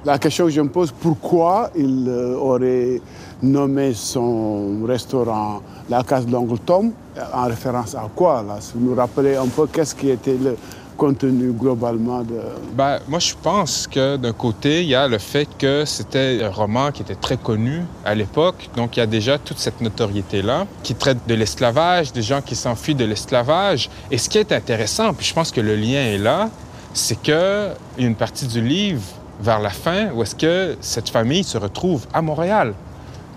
La 0.05 0.18
question 0.18 0.44
que 0.44 0.51
je 0.51 0.61
me 0.61 0.68
pose, 0.68 0.92
pourquoi 0.92 1.70
il 1.75 2.07
euh, 2.09 2.37
aurait 2.37 3.01
nommé 3.42 3.94
son 3.94 4.85
restaurant 4.87 5.62
la 5.88 6.03
case 6.03 6.27
Tom 6.66 6.92
en 7.33 7.46
référence 7.46 7.94
à 7.94 8.09
quoi 8.14 8.42
là? 8.42 8.57
Si 8.61 8.72
vous 8.74 8.90
nous 8.90 8.94
rappelez 8.94 9.37
un 9.37 9.46
peu 9.46 9.66
qu'est-ce 9.66 9.94
qui 9.94 10.11
était 10.11 10.37
le 10.37 10.57
contenu 10.96 11.53
globalement 11.53 12.22
de... 12.22 12.40
Ben, 12.74 12.98
moi, 13.09 13.20
je 13.20 13.33
pense 13.40 13.87
que 13.87 14.16
d'un 14.16 14.33
côté, 14.33 14.83
il 14.83 14.88
y 14.88 14.94
a 14.96 15.07
le 15.07 15.18
fait 15.18 15.48
que 15.57 15.85
c'était 15.85 16.40
un 16.42 16.51
roman 16.51 16.90
qui 16.90 17.03
était 17.03 17.14
très 17.14 17.37
connu 17.37 17.83
à 18.05 18.14
l'époque. 18.14 18.68
Donc, 18.77 18.96
il 18.96 19.01
y 19.01 19.03
a 19.03 19.07
déjà 19.07 19.38
toute 19.38 19.59
cette 19.59 19.81
notoriété-là 19.81 20.66
qui 20.83 20.94
traite 20.96 21.18
de 21.27 21.35
l'esclavage, 21.35 22.12
des 22.12 22.22
gens 22.22 22.42
qui 22.42 22.57
s'enfuient 22.57 22.96
de 22.96 23.05
l'esclavage. 23.05 23.88
Et 24.11 24.18
ce 24.18 24.29
qui 24.29 24.38
est 24.38 24.51
intéressant, 24.51 25.14
puis 25.14 25.24
je 25.24 25.33
pense 25.33 25.53
que 25.53 25.61
le 25.61 25.77
lien 25.77 26.03
est 26.05 26.18
là, 26.18 26.51
c'est 26.92 27.29
a 27.31 27.74
une 27.96 28.16
partie 28.16 28.46
du 28.46 28.61
livre 28.61 29.03
vers 29.40 29.61
la 29.61 29.70
fin 29.70 30.11
où 30.11 30.22
est-ce 30.22 30.35
que 30.35 30.77
cette 30.81 31.11
famille 31.11 31.44
se 31.44 31.57
retrouve 31.57 32.07
à 32.12 32.20
Montréal. 32.22 32.74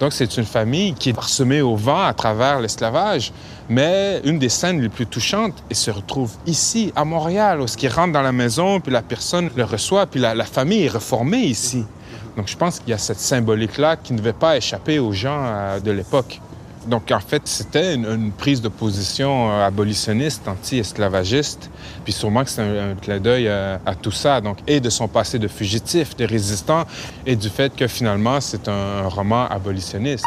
Donc, 0.02 0.14
c'est 0.14 0.36
une 0.36 0.46
famille 0.46 0.96
qui 0.96 1.10
est 1.10 1.14
parsemée 1.14 1.62
au 1.62 1.76
vent 1.76 2.04
à 2.04 2.14
travers 2.16 2.60
l'esclavage. 2.60 3.32
Mais 3.70 4.20
une 4.24 4.40
des 4.40 4.50
scènes 4.50 4.82
les 4.82 4.90
plus 4.90 5.06
touchantes, 5.06 5.54
il 5.70 5.76
se 5.76 5.92
retrouve 5.92 6.32
ici, 6.48 6.92
à 6.96 7.06
Montréal, 7.06 7.62
où 7.62 7.68
ce 7.68 7.78
qui 7.78 7.88
rentre 7.88 8.12
dans 8.12 8.24
la 8.24 8.32
maison, 8.32 8.80
puis 8.80 8.92
la 8.92 9.04
personne 9.04 9.52
le 9.56 9.64
reçoit, 9.64 10.08
puis 10.08 10.20
la, 10.20 10.34
la 10.34 10.46
famille 10.46 10.86
est 10.86 10.90
reformée 10.90 11.44
ici. 11.44 11.86
Donc, 12.36 12.48
je 12.48 12.58
pense 12.58 12.80
qu'il 12.80 12.90
y 12.90 12.94
a 12.94 12.98
cette 12.98 13.20
symbolique-là 13.20 13.96
qui 13.96 14.14
ne 14.14 14.18
devait 14.18 14.34
pas 14.34 14.58
échapper 14.58 14.98
aux 14.98 15.12
gens 15.12 15.40
euh, 15.46 15.80
de 15.80 15.92
l'époque. 15.92 16.42
Donc, 16.88 17.12
en 17.12 17.20
fait, 17.20 17.44
c'était 17.46 17.94
une, 17.96 18.06
une 18.06 18.32
prise 18.32 18.62
de 18.62 18.68
position 18.70 19.52
euh, 19.52 19.68
abolitionniste, 19.68 20.48
anti-esclavagiste. 20.48 21.70
Puis 22.04 22.14
sûrement 22.14 22.44
que 22.44 22.50
c'est 22.50 22.62
un, 22.62 22.92
un 22.92 22.96
clin 22.96 23.20
d'œil 23.20 23.48
à 23.48 23.96
tout 24.02 24.12
ça. 24.12 24.42
Donc, 24.42 24.58
et 24.68 24.80
de 24.80 24.90
son 24.90 25.08
passé 25.08 25.38
de 25.38 25.48
fugitif, 25.48 26.16
de 26.16 26.26
résistant, 26.26 26.86
et 27.26 27.36
du 27.36 27.50
fait 27.50 27.76
que 27.76 27.88
finalement, 27.88 28.42
c'est 28.42 28.68
un 28.68 29.08
roman 29.08 29.46
abolitionniste. 29.48 30.26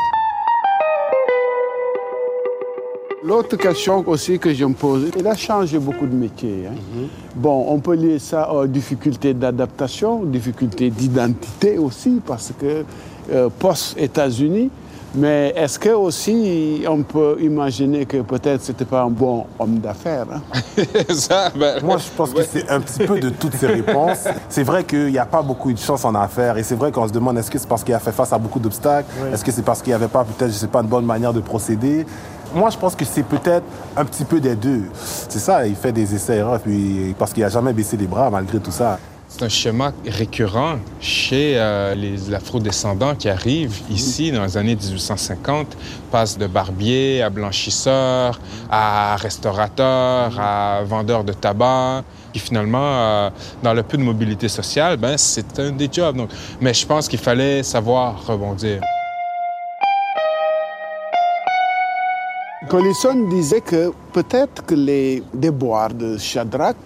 L'autre 3.26 3.56
question 3.56 4.04
aussi 4.06 4.38
que 4.38 4.52
je 4.52 4.66
me 4.66 4.74
pose, 4.74 5.10
il 5.18 5.26
a 5.26 5.34
changé 5.34 5.78
beaucoup 5.78 6.06
de 6.06 6.14
métiers. 6.14 6.66
hein. 6.68 7.06
Bon, 7.34 7.66
on 7.70 7.78
peut 7.80 7.94
lier 7.94 8.18
ça 8.18 8.52
aux 8.52 8.66
difficultés 8.66 9.32
d'adaptation, 9.32 10.24
difficultés 10.24 10.90
d'identité 10.90 11.78
aussi, 11.78 12.20
parce 12.24 12.52
que 12.60 12.84
euh, 13.32 13.48
post-États-Unis, 13.58 14.70
mais 15.14 15.52
est-ce 15.56 15.78
que 15.78 15.90
aussi 15.90 16.84
on 16.88 17.02
peut 17.02 17.36
imaginer 17.40 18.06
que 18.06 18.18
peut-être 18.18 18.62
c'était 18.62 18.84
pas 18.84 19.02
un 19.02 19.10
bon 19.10 19.46
homme 19.58 19.78
d'affaires 19.78 20.26
hein? 20.32 20.42
Ça, 21.14 21.50
ben, 21.54 21.82
Moi, 21.82 21.98
je 21.98 22.08
pense 22.16 22.32
que 22.32 22.42
c'est 22.42 22.68
un 22.68 22.80
petit 22.80 23.06
peu 23.06 23.20
de 23.20 23.30
toutes 23.30 23.54
ces 23.54 23.66
réponses. 23.66 24.24
C'est 24.48 24.62
vrai 24.62 24.84
qu'il 24.84 25.06
n'y 25.06 25.18
a 25.18 25.26
pas 25.26 25.42
beaucoup 25.42 25.72
de 25.72 25.78
chance 25.78 26.04
en 26.04 26.14
affaires. 26.14 26.56
Et 26.58 26.62
c'est 26.62 26.74
vrai 26.74 26.90
qu'on 26.90 27.06
se 27.06 27.12
demande 27.12 27.38
est-ce 27.38 27.50
que 27.50 27.58
c'est 27.58 27.68
parce 27.68 27.84
qu'il 27.84 27.94
a 27.94 27.98
fait 27.98 28.12
face 28.12 28.32
à 28.32 28.38
beaucoup 28.38 28.58
d'obstacles? 28.58 29.08
Est-ce 29.32 29.44
que 29.44 29.52
c'est 29.52 29.62
parce 29.62 29.80
qu'il 29.80 29.90
n'y 29.90 29.94
avait 29.94 30.08
pas, 30.08 30.24
peut-être, 30.24 30.50
je 30.52 30.56
sais 30.56 30.66
pas, 30.66 30.80
une 30.80 30.88
bonne 30.88 31.06
manière 31.06 31.32
de 31.32 31.40
procéder? 31.40 32.06
Moi, 32.54 32.70
je 32.70 32.78
pense 32.78 32.94
que 32.94 33.04
c'est 33.04 33.24
peut-être 33.24 33.64
un 33.96 34.04
petit 34.04 34.24
peu 34.24 34.40
des 34.40 34.54
deux. 34.54 34.84
C'est 34.94 35.40
ça, 35.40 35.66
il 35.66 35.74
fait 35.74 35.92
des 35.92 36.14
essais-erreurs, 36.14 36.60
puis 36.60 37.14
parce 37.18 37.32
qu'il 37.32 37.42
n'a 37.42 37.48
jamais 37.48 37.72
baissé 37.72 37.96
les 37.96 38.06
bras 38.06 38.30
malgré 38.30 38.60
tout 38.60 38.70
ça. 38.70 38.98
C'est 39.36 39.46
un 39.46 39.48
schéma 39.48 39.92
récurrent 40.06 40.76
chez 41.00 41.54
euh, 41.56 41.96
les 41.96 42.32
afro-descendants 42.32 43.16
qui 43.16 43.28
arrivent 43.28 43.80
ici 43.90 44.30
dans 44.30 44.44
les 44.44 44.56
années 44.56 44.76
1850, 44.76 45.76
passent 46.12 46.38
de 46.38 46.46
barbier 46.46 47.20
à 47.20 47.30
blanchisseur, 47.30 48.38
à 48.70 49.16
restaurateur, 49.16 50.38
à 50.38 50.84
vendeur 50.84 51.24
de 51.24 51.32
tabac. 51.32 52.04
Puis 52.30 52.42
finalement, 52.42 52.78
euh, 52.78 53.30
dans 53.60 53.74
le 53.74 53.82
peu 53.82 53.96
de 53.96 54.04
mobilité 54.04 54.48
sociale, 54.48 54.98
ben, 54.98 55.16
c'est 55.16 55.58
un 55.58 55.72
des 55.72 55.88
jobs. 55.90 56.16
Donc, 56.16 56.30
mais 56.60 56.72
je 56.72 56.86
pense 56.86 57.08
qu'il 57.08 57.18
fallait 57.18 57.64
savoir 57.64 58.24
rebondir. 58.24 58.82
Collison 62.68 63.28
disait 63.30 63.62
que 63.62 63.90
peut-être 64.12 64.64
que 64.64 64.76
les 64.76 65.24
déboires 65.34 65.92
de 65.92 66.18
Shadrach 66.18 66.76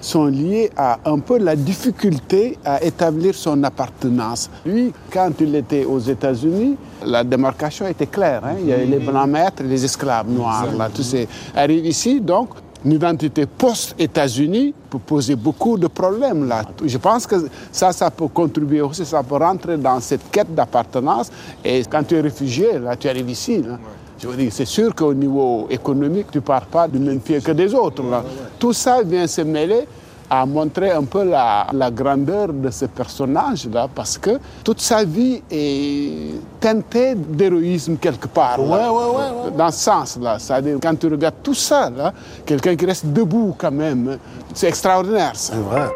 sont 0.00 0.26
liés 0.26 0.70
à 0.76 0.98
un 1.04 1.18
peu 1.18 1.38
la 1.38 1.56
difficulté 1.56 2.58
à 2.64 2.82
établir 2.82 3.34
son 3.34 3.62
appartenance. 3.64 4.48
Lui, 4.64 4.92
quand 5.12 5.30
il 5.40 5.54
était 5.54 5.84
aux 5.84 5.98
États-Unis, 5.98 6.76
la 7.04 7.24
démarcation 7.24 7.86
était 7.86 8.06
claire. 8.06 8.42
hein. 8.44 8.56
Il 8.60 8.66
y 8.68 8.72
avait 8.72 8.86
les 8.86 8.98
blancs 8.98 9.28
maîtres 9.28 9.62
les 9.62 9.84
esclaves 9.84 10.28
noirs. 10.30 10.66
Là, 10.76 10.88
tous 10.92 11.02
ces 11.02 11.28
arrivent 11.54 11.86
ici, 11.86 12.20
donc 12.20 12.50
une 12.84 12.92
identité 12.92 13.44
post-États-Unis 13.44 14.72
peut 14.88 14.98
poser 15.00 15.34
beaucoup 15.34 15.76
de 15.76 15.88
problèmes 15.88 16.46
là. 16.46 16.62
Je 16.84 16.96
pense 16.98 17.26
que 17.26 17.34
ça, 17.72 17.92
ça 17.92 18.10
peut 18.10 18.28
contribuer 18.28 18.80
aussi, 18.80 19.04
ça 19.04 19.22
peut 19.22 19.36
rentrer 19.36 19.76
dans 19.76 19.98
cette 20.00 20.30
quête 20.30 20.54
d'appartenance. 20.54 21.30
Et 21.64 21.82
quand 21.90 22.04
tu 22.06 22.14
es 22.16 22.20
réfugié, 22.20 22.78
là, 22.78 22.94
tu 22.96 23.08
arrives 23.08 23.30
ici. 23.30 23.62
Là. 23.62 23.78
Je 24.20 24.26
veux 24.26 24.36
dire, 24.36 24.50
c'est 24.52 24.64
sûr 24.64 24.94
qu'au 24.94 25.14
niveau 25.14 25.66
économique, 25.70 26.26
tu 26.32 26.38
ne 26.38 26.42
pars 26.42 26.66
pas 26.66 26.88
du 26.88 26.98
même 26.98 27.20
pied 27.20 27.40
que 27.40 27.52
des 27.52 27.72
autres. 27.74 28.02
Là. 28.02 28.22
Tout 28.58 28.72
ça 28.72 29.02
vient 29.02 29.26
se 29.26 29.42
mêler 29.42 29.86
à 30.30 30.44
montrer 30.44 30.90
un 30.90 31.04
peu 31.04 31.24
la, 31.24 31.66
la 31.72 31.90
grandeur 31.90 32.52
de 32.52 32.68
ce 32.70 32.84
personnage-là, 32.84 33.88
parce 33.94 34.18
que 34.18 34.38
toute 34.62 34.80
sa 34.80 35.02
vie 35.04 35.40
est 35.50 36.34
teintée 36.60 37.14
d'héroïsme 37.14 37.96
quelque 37.96 38.26
part. 38.28 38.58
là. 38.58 38.64
Ouais, 38.92 38.98
ouais, 38.98 39.04
ouais, 39.16 39.44
ouais. 39.46 39.50
Dans 39.56 39.70
ce 39.70 39.78
sens-là. 39.84 40.38
C'est-à-dire, 40.38 40.78
quand 40.82 40.94
tu 40.98 41.06
regardes 41.06 41.36
tout 41.42 41.54
ça, 41.54 41.88
là, 41.88 42.12
quelqu'un 42.44 42.76
qui 42.76 42.84
reste 42.84 43.06
debout 43.06 43.54
quand 43.56 43.70
même, 43.72 44.18
c'est 44.52 44.68
extraordinaire. 44.68 45.32
C'est 45.34 45.54
vrai. 45.56 45.88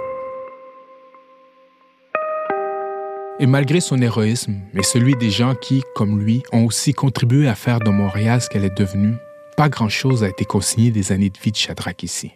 Et 3.40 3.46
malgré 3.46 3.80
son 3.80 4.00
héroïsme 4.00 4.56
et 4.74 4.82
celui 4.82 5.16
des 5.16 5.30
gens 5.30 5.54
qui, 5.54 5.82
comme 5.94 6.20
lui, 6.20 6.42
ont 6.52 6.66
aussi 6.66 6.92
contribué 6.92 7.48
à 7.48 7.54
faire 7.54 7.80
de 7.80 7.88
Montréal 7.88 8.42
ce 8.42 8.48
qu'elle 8.48 8.64
est 8.64 8.76
devenue, 8.76 9.14
pas 9.56 9.70
grand-chose 9.70 10.22
a 10.22 10.28
été 10.28 10.44
consigné 10.44 10.90
des 10.90 11.12
années 11.12 11.30
de 11.30 11.38
vie 11.38 11.50
de 11.50 11.56
Shadrach 11.56 12.02
ici. 12.02 12.32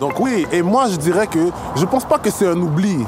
Donc 0.00 0.18
oui, 0.18 0.46
et 0.50 0.62
moi 0.62 0.88
je 0.90 0.96
dirais 0.96 1.28
que 1.28 1.50
je 1.76 1.84
pense 1.84 2.04
pas 2.04 2.18
que 2.18 2.28
c'est 2.28 2.48
un 2.48 2.60
oubli. 2.60 2.98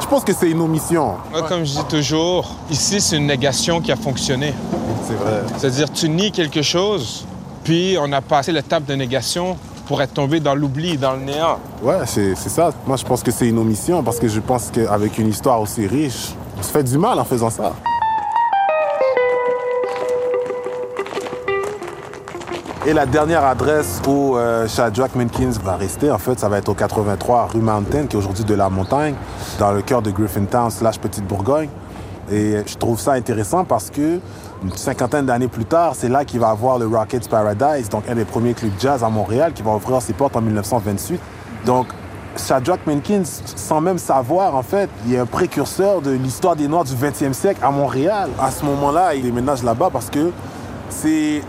Je 0.00 0.06
pense 0.06 0.22
que 0.22 0.32
c'est 0.32 0.50
une 0.50 0.60
omission. 0.60 1.14
Moi, 1.32 1.42
comme 1.42 1.64
je 1.64 1.72
dis 1.72 1.84
toujours, 1.88 2.54
ici, 2.70 3.00
c'est 3.00 3.16
une 3.16 3.26
négation 3.26 3.80
qui 3.80 3.90
a 3.90 3.96
fonctionné. 3.96 4.54
C'est 5.04 5.14
vrai. 5.14 5.42
C'est-à-dire, 5.56 5.92
tu 5.92 6.08
nies 6.08 6.30
quelque 6.30 6.62
chose, 6.62 7.26
puis 7.64 7.96
on 8.00 8.10
a 8.12 8.20
passé 8.20 8.52
l'étape 8.52 8.84
de 8.84 8.94
négation 8.94 9.56
pour 9.86 10.00
être 10.02 10.14
tombé 10.14 10.40
dans 10.40 10.54
l'oubli, 10.54 10.96
dans 10.96 11.12
le 11.14 11.20
néant. 11.20 11.58
Ouais, 11.82 12.06
c'est 12.06 12.34
c'est 12.34 12.48
ça. 12.48 12.72
Moi 12.86 12.96
je 12.96 13.04
pense 13.04 13.22
que 13.22 13.30
c'est 13.30 13.48
une 13.48 13.58
omission 13.58 14.02
parce 14.02 14.18
que 14.18 14.28
je 14.28 14.40
pense 14.40 14.70
qu'avec 14.72 15.18
une 15.18 15.28
histoire 15.28 15.60
aussi 15.60 15.86
riche, 15.86 16.34
on 16.58 16.62
se 16.62 16.70
fait 16.70 16.84
du 16.84 16.98
mal 16.98 17.18
en 17.18 17.24
faisant 17.24 17.50
ça. 17.50 17.72
Et 22.86 22.92
la 22.92 23.06
dernière 23.06 23.44
adresse 23.44 24.02
où 24.06 24.36
euh, 24.36 24.68
Shadrach 24.68 25.14
Minkins 25.14 25.52
va 25.62 25.76
rester, 25.76 26.10
en 26.10 26.18
fait, 26.18 26.38
ça 26.38 26.50
va 26.50 26.58
être 26.58 26.68
au 26.68 26.74
83 26.74 27.48
rue 27.54 27.60
Mountain, 27.60 28.06
qui 28.06 28.14
est 28.14 28.18
aujourd'hui 28.18 28.44
de 28.44 28.54
la 28.54 28.68
montagne, 28.68 29.14
dans 29.58 29.72
le 29.72 29.80
cœur 29.80 30.02
de 30.02 30.10
Griffintown 30.10 30.70
slash 30.70 30.98
Petite 30.98 31.26
Bourgogne. 31.26 31.70
Et 32.30 32.62
je 32.66 32.76
trouve 32.76 32.98
ça 32.98 33.12
intéressant 33.12 33.64
parce 33.64 33.90
que 33.90 34.20
une 34.62 34.72
cinquantaine 34.76 35.26
d'années 35.26 35.48
plus 35.48 35.66
tard, 35.66 35.94
c'est 35.94 36.08
là 36.08 36.24
qu'il 36.24 36.40
va 36.40 36.50
avoir 36.50 36.78
le 36.78 36.86
Rockets 36.86 37.28
Paradise, 37.28 37.88
donc 37.88 38.08
un 38.08 38.14
des 38.14 38.24
premiers 38.24 38.54
clubs 38.54 38.72
jazz 38.78 39.04
à 39.04 39.08
Montréal, 39.10 39.52
qui 39.52 39.62
va 39.62 39.72
ouvrir 39.72 40.00
ses 40.00 40.14
portes 40.14 40.36
en 40.36 40.40
1928. 40.40 41.20
Donc, 41.66 41.86
Shadrach 42.36 42.80
Minkins, 42.86 43.24
sans 43.56 43.80
même 43.80 43.98
savoir, 43.98 44.56
en 44.56 44.62
fait, 44.62 44.88
il 45.06 45.14
est 45.14 45.18
un 45.18 45.26
précurseur 45.26 46.00
de 46.00 46.10
l'histoire 46.10 46.56
des 46.56 46.66
Noirs 46.66 46.84
du 46.84 46.94
20e 46.94 47.32
siècle 47.32 47.60
à 47.62 47.70
Montréal. 47.70 48.30
À 48.40 48.50
ce 48.50 48.64
moment-là, 48.64 49.14
il 49.14 49.22
déménage 49.22 49.62
là-bas 49.62 49.90
parce 49.92 50.10
que 50.10 50.32
c'est 50.88 51.42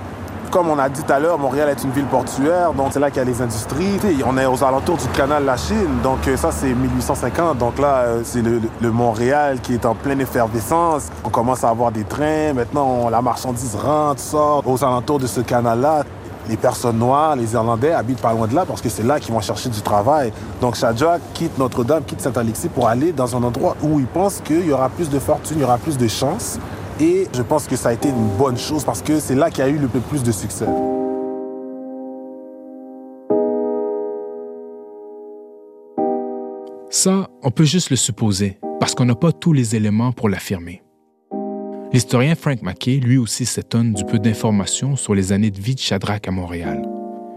comme 0.55 0.69
on 0.69 0.79
a 0.79 0.87
dit 0.87 1.03
tout 1.03 1.11
à 1.11 1.19
l'heure, 1.19 1.37
Montréal 1.37 1.67
est 1.67 1.83
une 1.83 1.91
ville 1.91 2.05
portuaire, 2.05 2.71
donc 2.71 2.91
c'est 2.93 2.99
là 3.01 3.09
qu'il 3.09 3.17
y 3.17 3.19
a 3.19 3.25
les 3.25 3.41
industries. 3.41 3.99
On 4.25 4.37
est 4.37 4.45
aux 4.45 4.63
alentours 4.63 4.95
du 4.95 5.07
canal 5.09 5.41
de 5.41 5.47
la 5.47 5.57
Chine, 5.57 5.99
donc 6.01 6.25
euh, 6.29 6.37
ça 6.37 6.49
c'est 6.49 6.73
1850. 6.73 7.57
Donc 7.57 7.77
là, 7.77 8.03
euh, 8.05 8.21
c'est 8.23 8.41
le, 8.41 8.61
Montréal 8.89 9.59
qui 9.61 9.73
est 9.73 9.85
en 9.85 9.95
pleine 9.95 10.21
effervescence. 10.21 11.09
On 11.25 11.29
commence 11.29 11.65
à 11.65 11.69
avoir 11.71 11.91
des 11.91 12.05
trains, 12.05 12.53
maintenant 12.53 13.09
la 13.09 13.21
marchandise 13.21 13.75
rentre, 13.75 14.21
sort 14.21 14.63
aux 14.65 14.81
alentours 14.81 15.19
de 15.19 15.27
ce 15.27 15.41
canal-là. 15.41 16.05
Les 16.47 16.55
personnes 16.55 16.99
noires, 16.99 17.35
les 17.35 17.53
Irlandais 17.53 17.91
habitent 17.91 18.21
pas 18.21 18.31
loin 18.31 18.47
de 18.47 18.55
là 18.55 18.63
parce 18.65 18.79
que 18.79 18.87
c'est 18.87 19.03
là 19.03 19.19
qu'ils 19.19 19.33
vont 19.33 19.41
chercher 19.41 19.67
du 19.67 19.81
travail. 19.81 20.31
Donc 20.61 20.75
Shadrach 20.75 21.19
quitte 21.33 21.57
Notre-Dame, 21.57 22.03
quitte 22.05 22.21
Saint-Alexis 22.21 22.69
pour 22.69 22.87
aller 22.87 23.11
dans 23.11 23.35
un 23.35 23.43
endroit 23.43 23.75
où 23.83 23.99
il 23.99 24.05
pense 24.05 24.39
qu'il 24.39 24.65
y 24.65 24.71
aura 24.71 24.87
plus 24.87 25.09
de 25.09 25.19
fortune, 25.19 25.57
il 25.57 25.63
y 25.63 25.65
aura 25.65 25.77
plus 25.77 25.97
de 25.97 26.07
chance. 26.07 26.59
Et 26.99 27.27
je 27.33 27.41
pense 27.41 27.67
que 27.67 27.75
ça 27.75 27.89
a 27.89 27.93
été 27.93 28.09
une 28.09 28.29
bonne 28.37 28.57
chose 28.57 28.85
parce 28.85 29.01
que 29.01 29.19
c'est 29.19 29.35
là 29.35 29.49
qu'il 29.49 29.59
y 29.59 29.67
a 29.67 29.69
eu 29.69 29.77
le 29.77 29.87
plus 29.87 30.23
de 30.23 30.31
succès. 30.31 30.67
Ça, 36.89 37.29
on 37.43 37.51
peut 37.51 37.65
juste 37.65 37.89
le 37.89 37.97
supposer, 37.97 38.57
parce 38.79 38.95
qu'on 38.95 39.03
n'a 39.03 39.15
pas 39.15 39.33
tous 39.33 39.51
les 39.51 39.75
éléments 39.75 40.13
pour 40.13 40.29
l'affirmer. 40.29 40.81
L'historien 41.91 42.35
Frank 42.35 42.61
Mackay, 42.61 42.97
lui 42.97 43.17
aussi, 43.17 43.45
s'étonne 43.45 43.93
du 43.93 44.05
peu 44.05 44.17
d'informations 44.17 44.95
sur 44.95 45.13
les 45.13 45.33
années 45.33 45.51
de 45.51 45.59
vie 45.59 45.75
de 45.75 45.79
Shadrach 45.79 46.25
à 46.27 46.31
Montréal. 46.31 46.81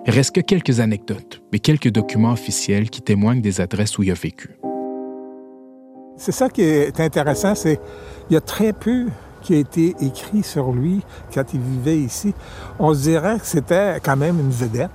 Il 0.07 0.13
reste 0.13 0.35
que 0.37 0.41
quelques 0.41 0.79
anecdotes, 0.79 1.43
mais 1.53 1.59
quelques 1.59 1.91
documents 1.91 2.33
officiels 2.33 2.89
qui 2.89 3.03
témoignent 3.03 3.43
des 3.43 3.61
adresses 3.61 3.99
où 3.99 4.05
il 4.05 4.11
a 4.13 4.15
vécu. 4.15 4.57
C'est 6.17 6.33
ça 6.33 6.49
qui 6.49 6.63
est 6.63 7.01
intéressant, 7.01 7.55
c'est 7.57 7.81
il 8.31 8.35
y 8.35 8.37
a 8.37 8.41
très 8.41 8.73
peu 8.73 9.07
qui 9.49 9.55
a 9.55 9.59
été 9.61 9.97
écrit 10.03 10.43
sur 10.43 10.73
lui 10.73 11.01
quand 11.33 11.55
il 11.55 11.61
vivait 11.61 11.97
ici. 11.97 12.35
On 12.79 12.93
se 12.93 13.01
dirait 13.01 13.39
que 13.39 13.47
c'était 13.47 13.99
quand 13.99 14.17
même 14.17 14.39
une 14.39 14.51
vedette 14.51 14.91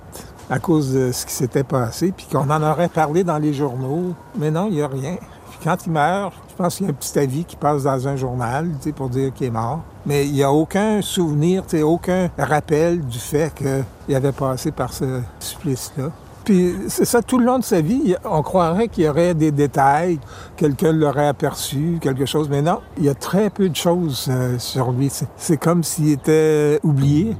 à 0.48 0.60
cause 0.60 0.94
de 0.94 1.10
ce 1.10 1.26
qui 1.26 1.32
s'était 1.32 1.64
passé, 1.64 2.12
puis 2.16 2.28
qu'on 2.30 2.48
en 2.48 2.62
aurait 2.62 2.88
parlé 2.88 3.24
dans 3.24 3.38
les 3.38 3.52
journaux. 3.52 4.14
Mais 4.38 4.52
non, 4.52 4.68
il 4.68 4.74
n'y 4.74 4.82
a 4.82 4.86
rien. 4.86 5.16
Quand 5.64 5.76
il 5.86 5.90
meurt, 5.90 6.32
je 6.50 6.54
pense 6.54 6.76
qu'il 6.76 6.86
y 6.86 6.88
a 6.88 6.92
un 6.92 6.94
petit 6.94 7.18
avis 7.18 7.44
qui 7.44 7.56
passe 7.56 7.82
dans 7.82 8.06
un 8.06 8.14
journal 8.14 8.70
pour 8.94 9.08
dire 9.08 9.34
qu'il 9.34 9.48
est 9.48 9.50
mort. 9.50 9.80
Mais 10.06 10.24
il 10.24 10.34
n'y 10.34 10.44
a 10.44 10.52
aucun 10.52 11.02
souvenir, 11.02 11.64
aucun 11.82 12.30
rappel 12.38 13.04
du 13.04 13.18
fait 13.18 13.52
qu'il 13.54 14.14
avait 14.14 14.30
passé 14.30 14.70
par 14.70 14.92
ce 14.92 15.20
supplice-là. 15.40 16.12
Puis 16.44 16.74
c'est 16.88 17.06
ça, 17.06 17.22
tout 17.22 17.38
le 17.38 17.46
long 17.46 17.58
de 17.58 17.64
sa 17.64 17.80
vie, 17.80 18.14
on 18.24 18.42
croirait 18.42 18.88
qu'il 18.88 19.04
y 19.04 19.08
aurait 19.08 19.34
des 19.34 19.50
détails, 19.50 20.18
quelqu'un 20.56 20.92
l'aurait 20.92 21.26
aperçu, 21.28 21.98
quelque 22.00 22.26
chose, 22.26 22.48
mais 22.50 22.60
non, 22.60 22.80
il 22.98 23.04
y 23.04 23.08
a 23.08 23.14
très 23.14 23.48
peu 23.48 23.68
de 23.70 23.76
choses 23.76 24.26
euh, 24.30 24.58
sur 24.58 24.92
lui. 24.92 25.10
C'est- 25.36 25.56
comme 25.56 25.82
s'il 25.82 26.10
était 26.10 26.80
oublié. 26.82 27.34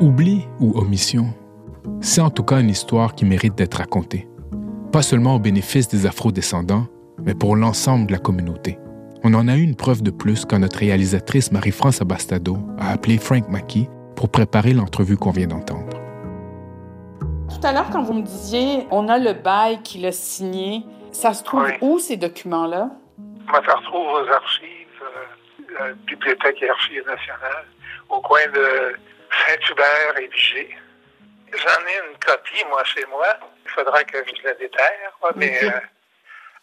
Oubli 0.00 0.46
ou 0.60 0.72
omission, 0.78 1.26
c'est 2.00 2.20
en 2.22 2.30
tout 2.30 2.42
cas 2.42 2.60
une 2.60 2.70
histoire 2.70 3.14
qui 3.14 3.24
mérite 3.24 3.56
d'être 3.56 3.74
racontée. 3.74 4.26
Pas 4.92 5.02
seulement 5.02 5.36
au 5.36 5.38
bénéfice 5.38 5.88
des 5.88 6.06
afro-descendants, 6.06 6.86
mais 7.24 7.34
pour 7.34 7.54
l'ensemble 7.54 8.06
de 8.06 8.12
la 8.12 8.18
communauté. 8.18 8.78
On 9.22 9.34
en 9.34 9.46
a 9.46 9.56
eu 9.56 9.62
une 9.62 9.76
preuve 9.76 10.02
de 10.02 10.10
plus 10.10 10.46
quand 10.46 10.58
notre 10.58 10.78
réalisatrice 10.78 11.52
Marie-France 11.52 12.00
Abastado 12.00 12.56
a 12.78 12.90
appelé 12.92 13.18
Frank 13.18 13.48
Mackey 13.50 13.88
pour 14.20 14.30
préparer 14.30 14.74
l'entrevue 14.74 15.16
qu'on 15.16 15.30
vient 15.30 15.46
d'entendre. 15.46 15.96
Tout 17.48 17.66
à 17.66 17.72
l'heure, 17.72 17.88
quand 17.90 18.02
vous 18.02 18.12
me 18.12 18.20
disiez, 18.20 18.86
on 18.90 19.08
a 19.08 19.16
le 19.16 19.32
bail 19.32 19.82
qu'il 19.82 20.04
a 20.04 20.12
signé, 20.12 20.82
ça 21.10 21.32
se 21.32 21.42
trouve 21.42 21.64
Oui. 21.64 21.72
où 21.80 21.98
ces 21.98 22.18
documents-là? 22.18 22.90
Moi, 23.48 23.62
ça 23.64 23.78
se 23.78 23.82
trouve 23.84 24.06
aux 24.06 24.28
archives, 24.28 25.00
euh, 25.02 25.78
la 25.78 25.92
Bibliothèque 26.04 26.60
et 26.60 26.68
Archives 26.68 27.06
nationales, 27.06 27.64
au 28.10 28.20
coin 28.20 28.46
de 28.48 28.94
Saint-Hubert 29.46 30.18
et 30.20 30.26
Vigée. 30.26 30.76
J'en 31.54 31.80
ai 31.88 32.10
une 32.10 32.18
copie, 32.18 32.62
moi, 32.68 32.84
chez 32.84 33.06
moi. 33.06 33.26
Il 33.64 33.70
faudra 33.70 34.04
que 34.04 34.18
je 34.18 34.42
la 34.46 34.52
déterre, 34.52 35.16
quoi, 35.18 35.30
mais... 35.34 35.64
euh, 35.64 35.70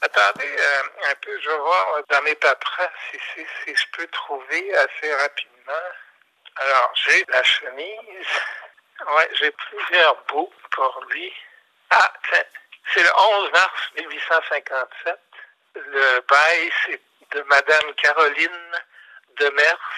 attendez 0.03 0.45
euh, 0.45 1.09
un 1.09 1.15
peu, 1.25 1.31
je 1.43 1.49
vais 1.49 1.57
voir 1.57 1.85
dans 2.11 2.21
mes 2.21 2.35
paperasses 2.35 3.01
si, 3.11 3.17
si, 3.33 3.41
si 3.65 3.75
je 3.75 3.97
peux 3.97 4.07
trouver 4.11 4.75
assez 4.75 5.11
rapidement. 5.23 5.87
Alors, 6.59 6.91
j'ai 6.95 7.23
la 7.27 7.43
chemise. 7.43 8.27
Ouais, 9.07 9.29
j'ai 9.33 9.51
plusieurs 9.51 10.15
bouts 10.25 10.51
pour 10.71 11.05
lui. 11.09 11.31
Ah, 11.91 12.11
tiens, 12.29 12.43
c'est 12.93 13.03
le 13.03 13.09
11 13.15 13.51
mars 13.51 13.91
1857. 13.95 15.19
Le 15.75 16.21
bail, 16.21 16.71
c'est 16.85 17.01
de 17.31 17.41
Madame 17.43 17.93
Caroline 18.01 18.71
Demers, 19.39 19.91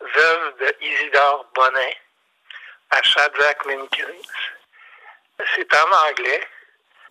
veuve 0.00 0.56
de 0.58 0.76
Isidore 0.80 1.46
Bonin, 1.54 1.90
à 2.90 3.02
Shadrach 3.02 3.64
Minkins. 3.66 4.22
C'est 5.54 5.74
en 5.74 5.92
anglais. 6.08 6.46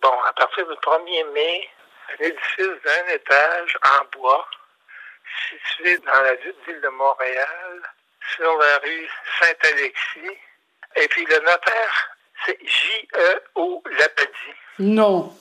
Bon, 0.00 0.18
à 0.22 0.32
partir 0.32 0.66
du 0.66 0.74
1er 0.74 1.24
mai, 1.32 1.70
un 2.08 2.24
édifice 2.24 2.82
d'un 2.84 3.06
étage 3.08 3.76
en 3.84 4.04
bois, 4.18 4.48
situé 5.50 5.98
dans 5.98 6.22
la 6.22 6.34
ville 6.36 6.80
de 6.80 6.88
Montréal, 6.88 7.82
sur 8.36 8.56
la 8.58 8.78
rue 8.78 9.08
Saint-Alexis. 9.40 10.38
Et 10.96 11.08
puis 11.08 11.24
le 11.26 11.38
notaire, 11.40 12.08
c'est 12.46 12.58
J.E.O. 12.64 13.82
Labadie. 13.84 14.56
Non. 14.78 15.36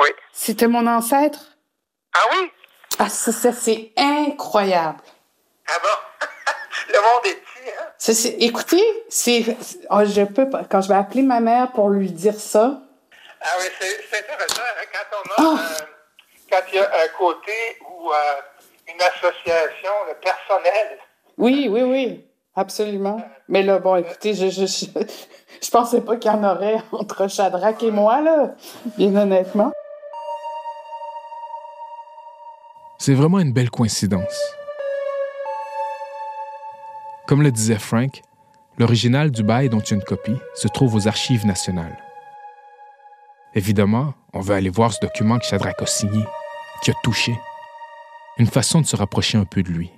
Oui. 0.00 0.08
C'était 0.32 0.66
mon 0.68 0.86
ancêtre? 0.86 1.40
Ah 2.14 2.24
oui? 2.32 2.52
Ah, 2.98 3.08
ça, 3.08 3.32
ça, 3.32 3.52
c'est 3.52 3.92
incroyable. 3.96 5.00
Ah 5.68 5.78
bon? 5.82 6.26
le 6.92 7.00
monde 7.00 7.26
est 7.26 7.34
petit, 7.34 7.70
hein? 7.78 7.86
Ça, 7.98 8.14
c'est- 8.14 8.36
écoutez, 8.40 9.04
c'est, 9.08 9.56
oh, 9.90 10.00
je 10.04 10.22
peux 10.24 10.48
pas. 10.48 10.62
Quand 10.70 10.80
je 10.80 10.88
vais 10.88 10.94
appeler 10.94 11.22
ma 11.22 11.40
mère 11.40 11.72
pour 11.72 11.90
lui 11.90 12.10
dire 12.10 12.34
ça, 12.38 12.80
Ah 13.40 13.48
oui, 13.60 13.66
c'est 13.78 14.18
intéressant. 14.18 14.62
hein, 14.62 14.84
quand 14.92 15.18
on 15.18 15.56
a, 15.56 15.60
euh, 15.60 15.74
quand 16.50 16.62
il 16.68 16.74
y 16.76 16.78
a 16.78 16.90
un 17.04 17.08
côté 17.16 17.78
où 17.88 18.12
euh, 18.12 18.16
une 18.88 19.00
association, 19.02 19.92
le 20.08 20.14
personnel 20.14 20.98
Oui, 21.38 21.68
oui, 21.70 21.82
oui, 21.82 22.24
absolument. 22.56 23.22
Mais 23.48 23.62
là, 23.62 23.78
bon, 23.78 23.94
écoutez, 23.94 24.34
je, 24.34 24.48
je, 25.62 25.70
pensais 25.70 26.00
pas 26.00 26.16
qu'il 26.16 26.30
y 26.30 26.34
en 26.34 26.42
aurait 26.42 26.82
entre 26.90 27.30
Shadrach 27.30 27.80
et 27.82 27.92
moi, 27.92 28.20
là, 28.20 28.54
bien 28.96 29.14
honnêtement. 29.14 29.70
C'est 32.98 33.14
vraiment 33.14 33.38
une 33.38 33.52
belle 33.52 33.70
coïncidence. 33.70 34.52
Comme 37.28 37.42
le 37.42 37.52
disait 37.52 37.78
Frank, 37.78 38.20
l'original 38.76 39.30
du 39.30 39.44
bail 39.44 39.68
dont 39.68 39.78
il 39.78 39.92
y 39.92 39.94
une 39.94 40.02
copie 40.02 40.38
se 40.54 40.66
trouve 40.66 40.96
aux 40.96 41.06
Archives 41.06 41.46
nationales. 41.46 41.96
Évidemment, 43.54 44.14
on 44.32 44.40
veut 44.40 44.56
aller 44.56 44.70
voir 44.70 44.92
ce 44.92 45.00
document 45.00 45.38
que 45.38 45.44
Shadrach 45.44 45.80
a 45.80 45.86
signé, 45.86 46.24
qui 46.82 46.90
a 46.90 46.94
touché. 47.04 47.38
Une 48.38 48.46
façon 48.46 48.80
de 48.80 48.86
se 48.86 48.96
rapprocher 48.96 49.38
un 49.38 49.44
peu 49.44 49.62
de 49.62 49.70
lui. 49.70 49.92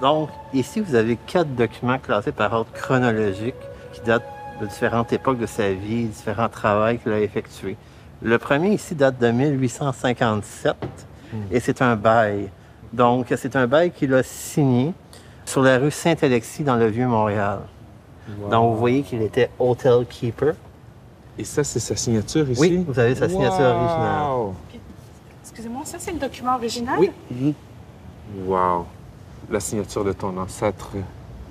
Donc, 0.00 0.28
ici, 0.52 0.80
vous 0.80 0.94
avez 0.94 1.16
quatre 1.16 1.54
documents 1.54 1.98
classés 1.98 2.32
par 2.32 2.52
ordre 2.52 2.70
chronologique 2.72 3.54
qui 3.92 4.00
datent 4.02 4.22
de 4.60 4.66
différentes 4.66 5.12
époques 5.12 5.38
de 5.38 5.46
sa 5.46 5.72
vie, 5.72 6.04
différents 6.06 6.48
travaux 6.48 6.96
qu'il 6.98 7.12
a 7.12 7.20
effectués. 7.20 7.76
Le 8.22 8.38
premier 8.38 8.70
ici 8.74 8.94
date 8.94 9.18
de 9.18 9.30
1857 9.30 10.74
et 11.50 11.60
c'est 11.60 11.82
un 11.82 11.94
bail. 11.96 12.48
Donc, 12.92 13.26
c'est 13.36 13.54
un 13.54 13.66
bail 13.66 13.90
qu'il 13.90 14.14
a 14.14 14.22
signé 14.22 14.92
sur 15.44 15.62
la 15.62 15.78
rue 15.78 15.90
Saint-Alexis 15.90 16.64
dans 16.64 16.76
le 16.76 16.86
Vieux-Montréal. 16.86 17.60
Donc, 18.50 18.72
vous 18.72 18.78
voyez 18.78 19.02
qu'il 19.02 19.22
était 19.22 19.50
hotel 19.58 20.04
keeper. 20.08 20.54
Et 21.38 21.44
ça, 21.44 21.62
c'est 21.64 21.78
sa 21.80 21.94
signature 21.96 22.48
ici? 22.50 22.60
Oui, 22.60 22.84
vous 22.86 22.98
avez 22.98 23.14
sa 23.14 23.28
signature 23.28 23.60
Wow! 23.60 23.66
originale. 23.66 24.54
Excusez-moi, 25.42 25.82
ça, 25.84 25.98
c'est 25.98 26.12
le 26.12 26.18
document 26.18 26.54
original? 26.56 26.98
Oui. 26.98 27.54
Wow! 28.44 28.86
La 29.50 29.60
signature 29.60 30.04
de 30.04 30.12
ton 30.12 30.36
ancêtre, 30.38 30.90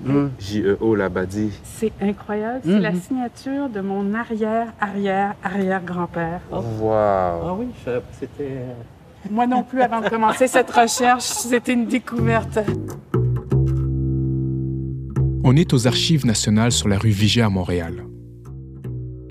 Mm. 0.04 0.28
J.E.O. 0.38 0.94
Labadie. 0.94 1.50
C'est 1.64 1.90
incroyable. 2.00 2.60
C'est 2.64 2.78
la 2.78 2.94
signature 2.94 3.68
de 3.68 3.80
mon 3.80 4.14
arrière-arrière-arrière-grand-père. 4.14 6.40
Wow! 6.52 6.92
Ah 6.92 7.52
oui, 7.58 7.66
je 7.80 7.84
savais 7.84 7.98
pas 8.00 8.06
que 8.06 8.14
c'était... 8.20 8.52
euh, 8.52 8.72
Moi 9.28 9.48
non 9.48 9.64
plus, 9.64 9.80
avant 9.82 10.00
de 10.00 10.08
commencer 10.08 10.46
cette 10.46 10.70
recherche, 10.70 11.24
c'était 11.24 11.72
une 11.72 11.86
découverte. 11.86 12.60
On 15.42 15.56
est 15.56 15.72
aux 15.72 15.88
Archives 15.88 16.24
nationales 16.26 16.70
sur 16.70 16.86
la 16.86 16.98
rue 16.98 17.10
Vigier 17.10 17.42
à 17.42 17.48
Montréal. 17.48 18.04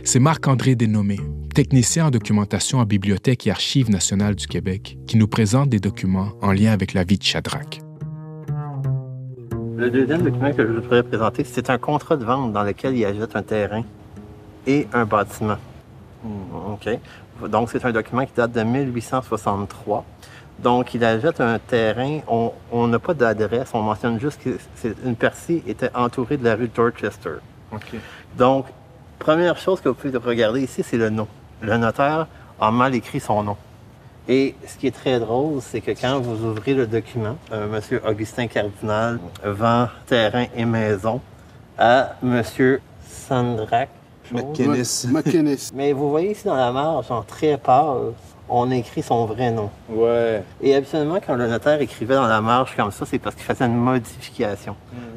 C'est 0.03 0.19
Marc-André 0.19 0.75
Dénommé, 0.75 1.17
technicien 1.55 2.07
en 2.07 2.11
documentation 2.11 2.81
à 2.81 2.85
Bibliothèque 2.85 3.47
et 3.47 3.51
Archives 3.51 3.89
nationales 3.89 4.35
du 4.35 4.47
Québec, 4.47 4.97
qui 5.07 5.15
nous 5.15 5.29
présente 5.29 5.69
des 5.69 5.79
documents 5.79 6.33
en 6.41 6.51
lien 6.51 6.73
avec 6.73 6.93
la 6.93 7.05
vie 7.05 7.17
de 7.17 7.23
Shadrach. 7.23 7.79
Le 9.77 9.91
deuxième 9.91 10.23
document 10.23 10.51
que 10.53 10.65
je 10.65 10.71
voudrais 10.71 11.03
présenter, 11.03 11.43
c'est 11.43 11.69
un 11.69 11.77
contrat 11.77 12.15
de 12.15 12.25
vente 12.25 12.51
dans 12.51 12.63
lequel 12.63 12.97
il 12.97 13.05
ajoute 13.05 13.35
un 13.35 13.43
terrain 13.43 13.83
et 14.65 14.87
un 14.91 15.05
bâtiment. 15.05 15.57
OK. 16.23 16.89
Donc, 17.47 17.69
c'est 17.69 17.85
un 17.85 17.91
document 17.91 18.25
qui 18.25 18.33
date 18.35 18.53
de 18.53 18.63
1863. 18.63 20.03
Donc, 20.57 20.95
il 20.95 21.03
ajoute 21.05 21.39
un 21.41 21.59
terrain. 21.59 22.21
On 22.27 22.87
n'a 22.87 22.97
pas 22.97 23.13
d'adresse. 23.13 23.69
On 23.75 23.83
mentionne 23.83 24.19
juste 24.19 24.41
que 24.43 24.57
une 25.05 25.15
partie 25.15 25.61
était 25.67 25.91
entourée 25.93 26.37
de 26.37 26.45
la 26.45 26.55
rue 26.55 26.69
Dorchester. 26.69 27.35
OK. 27.71 27.97
Donc, 28.35 28.65
première 29.19 29.59
chose 29.59 29.79
que 29.79 29.89
vous 29.89 29.95
pouvez 29.95 30.17
regarder 30.17 30.63
ici, 30.63 30.81
c'est 30.81 30.97
le 30.97 31.11
nom. 31.11 31.27
Le 31.61 31.77
notaire 31.77 32.25
a 32.59 32.71
mal 32.71 32.95
écrit 32.95 33.19
son 33.19 33.43
nom. 33.43 33.57
Et 34.29 34.55
ce 34.65 34.77
qui 34.77 34.87
est 34.87 34.95
très 34.95 35.19
drôle, 35.19 35.61
c'est 35.61 35.79
que 35.79 35.91
quand 35.91 36.19
vous 36.19 36.45
ouvrez 36.45 36.73
le 36.73 36.85
document, 36.85 37.37
euh, 37.53 37.67
M. 37.73 37.99
Augustin 38.05 38.47
Cardinal 38.47 39.19
vend 39.43 39.87
terrain 40.05 40.45
et 40.55 40.65
maison 40.65 41.21
à 41.77 42.15
M. 42.21 42.43
Sandrac. 43.07 43.89
McKinnis. 44.31 45.07
McKinnis. 45.09 45.69
Mais 45.73 45.93
vous 45.93 46.09
voyez 46.09 46.31
ici 46.31 46.45
dans 46.45 46.57
la 46.57 46.71
marge, 46.73 47.09
en 47.09 47.21
très 47.21 47.57
pâle, 47.57 48.11
on 48.49 48.69
écrit 48.71 49.01
son 49.01 49.25
vrai 49.25 49.51
nom. 49.51 49.69
Ouais. 49.89 50.43
Et 50.61 50.75
habituellement, 50.75 51.19
quand 51.25 51.35
le 51.35 51.47
notaire 51.47 51.79
écrivait 51.81 52.15
dans 52.15 52.27
la 52.27 52.41
marge 52.41 52.75
comme 52.75 52.91
ça, 52.91 53.05
c'est 53.05 53.19
parce 53.19 53.35
qu'il 53.35 53.45
faisait 53.45 53.65
une 53.65 53.75
modification. 53.75 54.75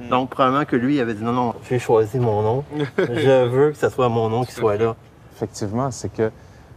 Donc, 0.09 0.31
probablement 0.31 0.65
que 0.65 0.77
lui, 0.77 0.97
il 0.97 1.01
avait 1.01 1.15
dit 1.15 1.25
non, 1.25 1.33
non, 1.33 1.55
j'ai 1.69 1.79
choisi 1.79 2.19
mon 2.19 2.43
nom. 2.43 2.65
Je 2.99 3.47
veux 3.47 3.71
que 3.71 3.77
ce 3.77 3.89
soit 3.89 4.09
mon 4.09 4.29
nom 4.29 4.45
qui 4.45 4.53
soit 4.53 4.77
là. 4.77 4.95
Effectivement, 5.35 5.91
c'est 5.91 6.13
que 6.13 6.31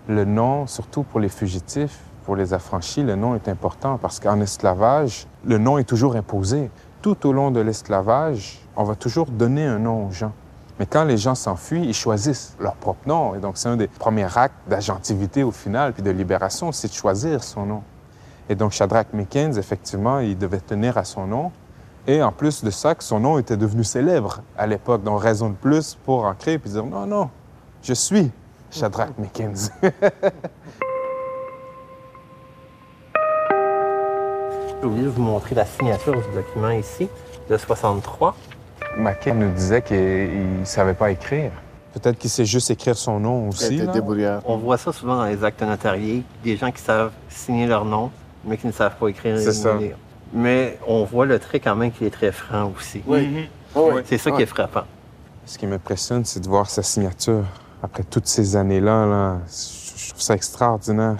le 0.07 0.25
nom, 0.25 0.67
surtout 0.67 1.03
pour 1.03 1.19
les 1.19 1.29
fugitifs, 1.29 1.99
pour 2.23 2.36
les 2.36 2.53
affranchis, 2.53 3.03
le 3.03 3.15
nom 3.15 3.36
est 3.36 3.47
important 3.47 3.97
parce 3.97 4.19
qu'en 4.19 4.39
esclavage, 4.39 5.27
le 5.45 5.57
nom 5.57 5.77
est 5.77 5.83
toujours 5.83 6.15
imposé. 6.15 6.69
Tout 7.01 7.27
au 7.27 7.33
long 7.33 7.51
de 7.51 7.59
l'esclavage, 7.59 8.59
on 8.75 8.83
va 8.83 8.95
toujours 8.95 9.27
donner 9.27 9.65
un 9.65 9.79
nom 9.79 10.07
aux 10.07 10.12
gens. 10.12 10.31
Mais 10.79 10.86
quand 10.86 11.03
les 11.03 11.17
gens 11.17 11.36
s'enfuient, 11.36 11.86
ils 11.86 11.93
choisissent 11.93 12.55
leur 12.59 12.75
propre 12.75 13.07
nom. 13.07 13.36
Et 13.36 13.39
donc, 13.39 13.57
c'est 13.57 13.69
un 13.69 13.77
des 13.77 13.88
premiers 13.88 14.38
actes 14.38 14.55
d'agentivité 14.67 15.43
au 15.43 15.51
final, 15.51 15.93
puis 15.93 16.01
de 16.01 16.09
libération, 16.09 16.71
c'est 16.71 16.88
de 16.88 16.93
choisir 16.93 17.43
son 17.43 17.65
nom. 17.65 17.83
Et 18.49 18.55
donc, 18.55 18.71
Shadrach 18.71 19.07
Mickens, 19.13 19.57
effectivement, 19.57 20.19
il 20.19 20.38
devait 20.38 20.59
tenir 20.59 20.97
à 20.97 21.03
son 21.03 21.27
nom. 21.27 21.51
Et 22.07 22.21
en 22.21 22.31
plus 22.31 22.63
de 22.63 22.69
ça, 22.69 22.95
que 22.95 23.03
son 23.03 23.19
nom 23.19 23.38
était 23.38 23.55
devenu 23.55 23.83
célèbre 23.83 24.41
à 24.57 24.67
l'époque. 24.67 25.03
Donc, 25.03 25.21
raison 25.21 25.49
de 25.49 25.55
plus 25.55 25.95
pour 26.05 26.25
en 26.25 26.33
créer 26.33 26.57
puis 26.57 26.71
dire 26.71 26.86
non, 26.86 27.05
non, 27.05 27.29
je 27.81 27.93
suis 27.93 28.31
Shadrach 28.71 29.17
Mickens. 29.17 29.71
J'ai 34.83 34.89
oublié 34.89 35.05
de 35.05 35.11
vous 35.11 35.21
montrer 35.21 35.55
la 35.55 35.65
signature 35.65 36.11
du 36.13 36.35
document 36.35 36.71
ici, 36.71 37.07
de 37.49 37.55
63. 37.55 38.35
Mackay 38.97 39.31
nous 39.33 39.49
disait 39.53 39.81
qu'il 39.81 40.59
ne 40.59 40.65
savait 40.65 40.93
pas 40.93 41.09
écrire. 41.09 41.51
Peut-être 41.93 42.17
qu'il 42.17 42.29
sait 42.29 42.43
juste 42.43 42.69
écrire 42.69 42.97
son 42.97 43.17
nom 43.17 43.47
aussi. 43.47 43.77
là. 43.77 44.41
On 44.43 44.57
voit 44.57 44.77
ça 44.77 44.91
souvent 44.91 45.15
dans 45.15 45.25
les 45.25 45.41
actes 45.41 45.61
notariés, 45.61 46.23
des 46.43 46.57
gens 46.57 46.69
qui 46.69 46.81
savent 46.81 47.11
signer 47.29 47.65
leur 47.65 47.85
nom, 47.85 48.11
mais 48.43 48.57
qui 48.57 48.67
ne 48.67 48.73
savent 48.73 48.97
pas 48.97 49.07
écrire 49.07 49.39
C'est 49.39 49.51
ni 49.51 49.55
ça. 49.55 49.73
lire. 49.77 49.95
Mais 50.33 50.77
on 50.85 51.05
voit 51.05 51.27
le 51.27 51.39
trait 51.39 51.61
quand 51.61 51.77
même 51.77 51.93
qu'il 51.93 52.05
est 52.07 52.09
très 52.09 52.33
franc 52.33 52.73
aussi. 52.77 53.01
Oui. 53.07 53.47
C'est 54.03 54.17
ça 54.17 54.31
qui 54.31 54.41
est 54.41 54.45
frappant. 54.47 54.83
Ce 55.45 55.57
qui 55.57 55.65
m'impressionne, 55.65 56.25
c'est 56.25 56.41
de 56.41 56.47
voir 56.49 56.69
sa 56.69 56.83
signature. 56.83 57.45
Après 57.81 58.03
toutes 58.03 58.27
ces 58.27 58.57
années-là, 58.57 59.05
là, 59.05 59.37
je 59.47 60.09
trouve 60.09 60.21
ça 60.21 60.33
extraordinaire. 60.33 61.15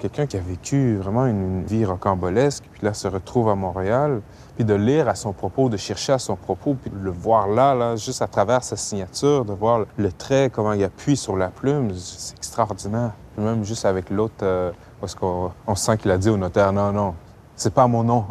Quelqu'un 0.00 0.24
qui 0.26 0.38
a 0.38 0.40
vécu 0.40 0.96
vraiment 0.96 1.26
une, 1.26 1.58
une 1.60 1.64
vie 1.64 1.84
rocambolesque, 1.84 2.64
puis 2.72 2.80
là 2.86 2.94
se 2.94 3.06
retrouve 3.06 3.50
à 3.50 3.54
Montréal, 3.54 4.22
puis 4.56 4.64
de 4.64 4.72
lire 4.72 5.08
à 5.08 5.14
son 5.14 5.34
propos, 5.34 5.68
de 5.68 5.76
chercher 5.76 6.14
à 6.14 6.18
son 6.18 6.36
propos, 6.36 6.74
puis 6.74 6.90
de 6.90 6.96
le 6.98 7.10
voir 7.10 7.48
là, 7.48 7.74
là, 7.74 7.96
juste 7.96 8.22
à 8.22 8.26
travers 8.26 8.64
sa 8.64 8.76
signature, 8.76 9.44
de 9.44 9.52
voir 9.52 9.84
le 9.98 10.10
trait, 10.12 10.48
comment 10.50 10.72
il 10.72 10.82
appuie 10.84 11.18
sur 11.18 11.36
la 11.36 11.48
plume, 11.48 11.90
c'est 11.94 12.34
extraordinaire. 12.34 13.10
Puis 13.36 13.44
même 13.44 13.62
juste 13.62 13.84
avec 13.84 14.08
l'autre, 14.08 14.34
euh, 14.42 14.72
parce 15.00 15.14
qu'on 15.14 15.52
on 15.66 15.74
sent 15.74 15.98
qu'il 15.98 16.10
a 16.10 16.16
dit 16.16 16.30
au 16.30 16.38
notaire, 16.38 16.72
non, 16.72 16.92
non, 16.92 17.14
c'est 17.54 17.74
pas 17.74 17.86
mon 17.86 18.02
nom. 18.02 18.24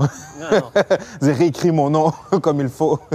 J'ai 1.21 1.33
réécrit 1.33 1.71
mon 1.71 1.91
nom 1.91 2.11
comme 2.41 2.61
il 2.61 2.69
faut. 2.69 2.99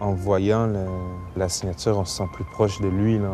En 0.00 0.12
voyant 0.12 0.66
le- 0.66 1.15
la 1.36 1.48
signature, 1.48 1.98
on 1.98 2.04
se 2.04 2.16
sent 2.16 2.28
plus 2.32 2.44
proche 2.44 2.80
de 2.80 2.88
lui. 2.88 3.18
Là. 3.18 3.28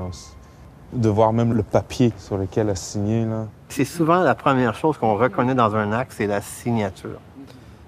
De 0.92 1.08
voir 1.08 1.32
même 1.32 1.54
le 1.54 1.62
papier 1.62 2.12
sur 2.18 2.36
lequel 2.36 2.68
a 2.68 2.74
signé. 2.74 3.26
C'est 3.68 3.84
souvent 3.84 4.20
la 4.20 4.34
première 4.34 4.74
chose 4.74 4.98
qu'on 4.98 5.16
reconnaît 5.16 5.54
dans 5.54 5.74
un 5.74 5.92
acte, 5.92 6.12
c'est 6.14 6.26
la 6.26 6.42
signature. 6.42 7.18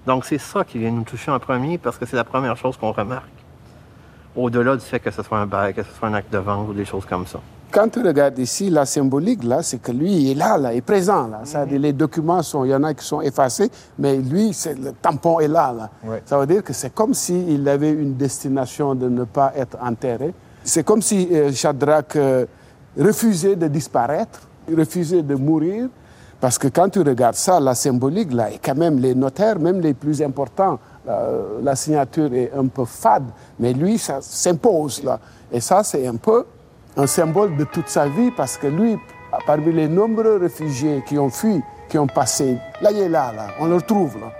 Donc 0.07 0.25
c'est 0.25 0.37
ça 0.37 0.63
qui 0.63 0.79
vient 0.79 0.91
nous 0.91 1.03
toucher 1.03 1.31
en 1.31 1.39
premier 1.39 1.77
parce 1.77 1.97
que 1.97 2.05
c'est 2.05 2.15
la 2.15 2.23
première 2.23 2.57
chose 2.57 2.77
qu'on 2.77 2.91
remarque. 2.91 3.29
Au-delà 4.35 4.75
du 4.75 4.83
fait 4.83 4.99
que 4.99 5.11
ce 5.11 5.23
soit 5.23 5.37
un 5.37 5.45
bail, 5.45 5.73
que 5.73 5.83
ce 5.83 5.91
soit 5.91 6.07
un 6.07 6.13
acte 6.13 6.31
de 6.31 6.37
vente 6.37 6.69
ou 6.69 6.73
des 6.73 6.85
choses 6.85 7.05
comme 7.05 7.25
ça. 7.25 7.39
Quand 7.75 7.89
tu 7.89 8.01
regardes 8.01 8.39
ici, 8.39 8.69
la 8.69 8.85
symbolique, 8.85 9.43
là, 9.43 9.61
c'est 9.61 9.79
que 9.79 9.91
lui, 9.91 10.09
il 10.09 10.31
est 10.31 10.33
là, 10.33 10.57
là, 10.57 10.71
il 10.71 10.77
est 10.77 10.81
présent. 10.81 11.27
Là. 11.27 11.41
Ça, 11.43 11.65
les 11.65 11.91
documents, 11.91 12.41
sont, 12.41 12.63
il 12.63 12.71
y 12.71 12.73
en 12.73 12.83
a 12.83 12.93
qui 12.93 13.05
sont 13.05 13.19
effacés, 13.19 13.69
mais 13.99 14.15
lui, 14.15 14.55
le 14.81 14.93
tampon 14.93 15.41
est 15.41 15.49
là. 15.49 15.73
là. 15.77 15.89
Ouais. 16.05 16.23
Ça 16.25 16.39
veut 16.39 16.47
dire 16.47 16.63
que 16.63 16.71
c'est 16.71 16.95
comme 16.95 17.13
s'il 17.13 17.67
avait 17.67 17.91
une 17.91 18.15
destination 18.15 18.95
de 18.95 19.09
ne 19.09 19.25
pas 19.25 19.51
être 19.57 19.77
enterré. 19.81 20.33
C'est 20.63 20.85
comme 20.85 21.01
si 21.01 21.27
euh, 21.33 21.51
Shadrach 21.51 22.15
euh, 22.15 22.45
refusait 22.97 23.57
de 23.57 23.67
disparaître, 23.67 24.39
refusait 24.73 25.21
de 25.21 25.35
mourir. 25.35 25.89
Parce 26.39 26.57
que 26.57 26.69
quand 26.69 26.87
tu 26.87 26.99
regardes 26.99 27.35
ça, 27.35 27.59
la 27.59 27.75
symbolique, 27.75 28.31
là, 28.31 28.51
et 28.51 28.59
quand 28.63 28.75
même 28.75 28.99
les 28.99 29.13
notaires, 29.13 29.59
même 29.59 29.81
les 29.81 29.93
plus 29.93 30.21
importants, 30.21 30.79
euh, 31.09 31.59
la 31.61 31.75
signature 31.75 32.33
est 32.33 32.53
un 32.57 32.67
peu 32.67 32.85
fade, 32.85 33.25
mais 33.59 33.73
lui, 33.73 33.97
ça 33.97 34.19
s'impose. 34.21 35.03
Là. 35.03 35.19
Et 35.51 35.59
ça, 35.59 35.83
c'est 35.83 36.07
un 36.07 36.15
peu 36.15 36.45
un 36.97 37.07
symbole 37.07 37.55
de 37.55 37.63
toute 37.65 37.89
sa 37.89 38.07
vie 38.07 38.31
parce 38.31 38.57
que 38.57 38.67
lui, 38.67 38.97
parmi 39.45 39.71
les 39.73 39.87
nombreux 39.87 40.37
réfugiés 40.37 41.03
qui 41.07 41.17
ont 41.17 41.29
fui, 41.29 41.61
qui 41.89 41.97
ont 41.97 42.07
passé, 42.07 42.57
là, 42.81 42.91
il 42.91 42.99
est 42.99 43.09
là, 43.09 43.31
là, 43.35 43.47
on 43.59 43.65
le 43.65 43.75
retrouve. 43.75 44.17
Là. 44.19 44.31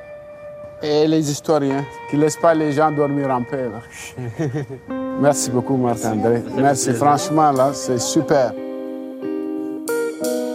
Et 0.81 1.07
les 1.07 1.31
historiens 1.31 1.85
qui 2.09 2.17
ne 2.17 2.21
laissent 2.21 2.37
pas 2.37 2.53
les 2.53 2.71
gens 2.71 2.91
dormir 2.91 3.29
en 3.29 3.43
paix. 3.43 3.69
là. 3.69 4.47
Merci 5.19 5.49
beaucoup, 5.49 5.77
Marc-André. 5.77 6.43
Merci, 6.57 6.93
franchement, 6.93 7.51
là, 7.51 7.71
c'est 7.73 7.99
super. 7.99 8.53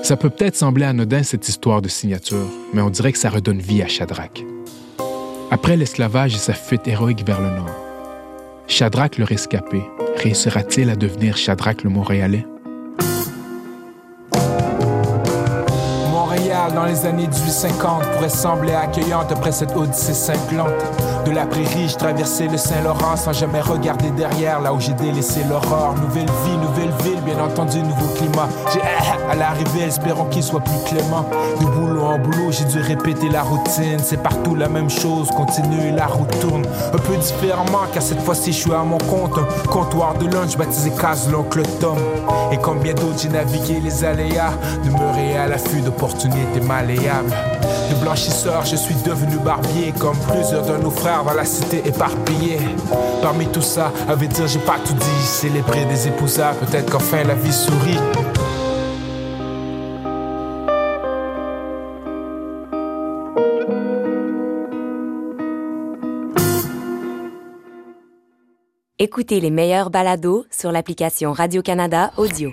Ça 0.02 0.16
peut 0.16 0.30
peut-être 0.30 0.56
sembler 0.56 0.86
anodin 0.86 1.22
cette 1.22 1.48
histoire 1.48 1.82
de 1.82 1.88
signature, 1.88 2.46
mais 2.72 2.82
on 2.82 2.90
dirait 2.90 3.12
que 3.12 3.18
ça 3.18 3.30
redonne 3.30 3.58
vie 3.58 3.82
à 3.82 3.88
Shadrach. 3.88 4.44
Après 5.50 5.76
l'esclavage 5.76 6.34
et 6.34 6.38
sa 6.38 6.52
fuite 6.52 6.86
héroïque 6.88 7.26
vers 7.26 7.40
le 7.40 7.50
nord, 7.50 7.70
Shadrach 8.66 9.18
le 9.18 9.24
rescapé 9.24 9.82
réussira-t-il 10.20 10.90
à 10.90 10.96
devenir 10.96 11.36
Shadrach 11.36 11.82
le 11.82 11.90
Montréalais? 11.90 12.46
Montréal 16.10 16.72
dans 16.74 16.84
les 16.84 17.06
années 17.06 17.26
1850 17.26 18.02
pourrait 18.12 18.28
sembler 18.28 18.74
accueillante 18.74 19.32
après 19.32 19.52
cette 19.52 19.74
odyssée 19.74 20.14
cinglante. 20.14 20.72
De 21.24 21.32
la 21.32 21.44
prairie, 21.44 21.88
je 21.88 21.96
traversais 21.96 22.46
le 22.46 22.56
Saint-Laurent 22.56 23.16
sans 23.16 23.32
jamais 23.32 23.60
regarder 23.60 24.10
derrière, 24.10 24.60
là 24.60 24.72
où 24.72 24.80
j'ai 24.80 24.94
délaissé 24.94 25.40
l'aurore. 25.48 25.94
Nouvelle 26.00 26.30
vie, 26.44 26.56
nouvelle 26.56 26.92
ville, 27.04 27.20
bien 27.22 27.38
entendu, 27.38 27.82
nouveau 27.82 28.06
climat. 28.16 28.48
J'ai 28.72 28.80
à 29.30 29.34
l'arrivée, 29.34 29.84
espérons 29.86 30.24
qu'il 30.24 30.42
soit 30.42 30.60
plus 30.60 30.78
clément. 30.86 31.28
De 31.60 31.66
boulot 31.66 32.02
en 32.02 32.18
boulot, 32.18 32.50
j'ai 32.50 32.64
dû 32.64 32.80
répéter 32.80 33.28
la 33.28 33.42
routine. 33.42 33.98
C'est 34.02 34.22
partout 34.22 34.54
la 34.54 34.68
même 34.68 34.88
chose, 34.90 35.28
continue, 35.28 35.92
la 35.94 36.06
route 36.06 36.40
tourne. 36.40 36.64
Un 36.92 36.98
peu 36.98 37.16
différemment, 37.16 37.86
car 37.92 38.02
cette 38.02 38.22
fois-ci, 38.22 38.52
je 38.52 38.58
suis 38.58 38.72
à 38.72 38.82
mon 38.82 38.98
compte. 38.98 39.38
Comptoir 39.68 40.14
de 40.14 40.26
lunch 40.26 40.56
baptisé 40.56 40.90
Case 40.90 41.30
l'oncle 41.30 41.62
Tom. 41.80 41.98
Et 42.50 42.56
comme 42.56 42.80
bien 42.80 42.94
d'autres, 42.94 43.18
j'ai 43.22 43.28
navigué 43.28 43.80
les 43.80 44.04
aléas, 44.04 44.52
demeuré 44.84 45.36
à 45.36 45.46
l'affût 45.46 45.80
d'opportunités 45.80 46.60
malléables. 46.66 47.34
De 47.90 47.94
blanchisseur, 48.02 48.64
je 48.64 48.76
suis 48.76 48.94
devenu 49.04 49.36
barbier, 49.38 49.92
comme 49.98 50.16
plusieurs 50.30 50.64
de 50.64 50.82
nos 50.82 50.90
frères 50.90 51.24
dans 51.24 51.34
la 51.34 51.44
cité 51.44 51.82
éparpillée. 51.84 52.58
Parmi 53.22 53.46
tout 53.46 53.62
ça, 53.62 53.92
à 54.08 54.14
vrai 54.14 54.28
dire, 54.28 54.46
j'ai 54.46 54.60
pas 54.60 54.78
tout 54.84 54.94
dit. 54.94 55.26
Célébrer 55.26 55.84
des 55.84 56.08
épousailles, 56.08 56.56
peut-être 56.56 56.90
qu'enfin 56.90 57.24
la 57.24 57.34
vie 57.34 57.52
sourit. 57.52 57.98
Écoutez 69.02 69.40
les 69.40 69.50
meilleurs 69.50 69.88
balados 69.88 70.44
sur 70.50 70.72
l'application 70.72 71.32
Radio-Canada 71.32 72.12
Audio. 72.18 72.52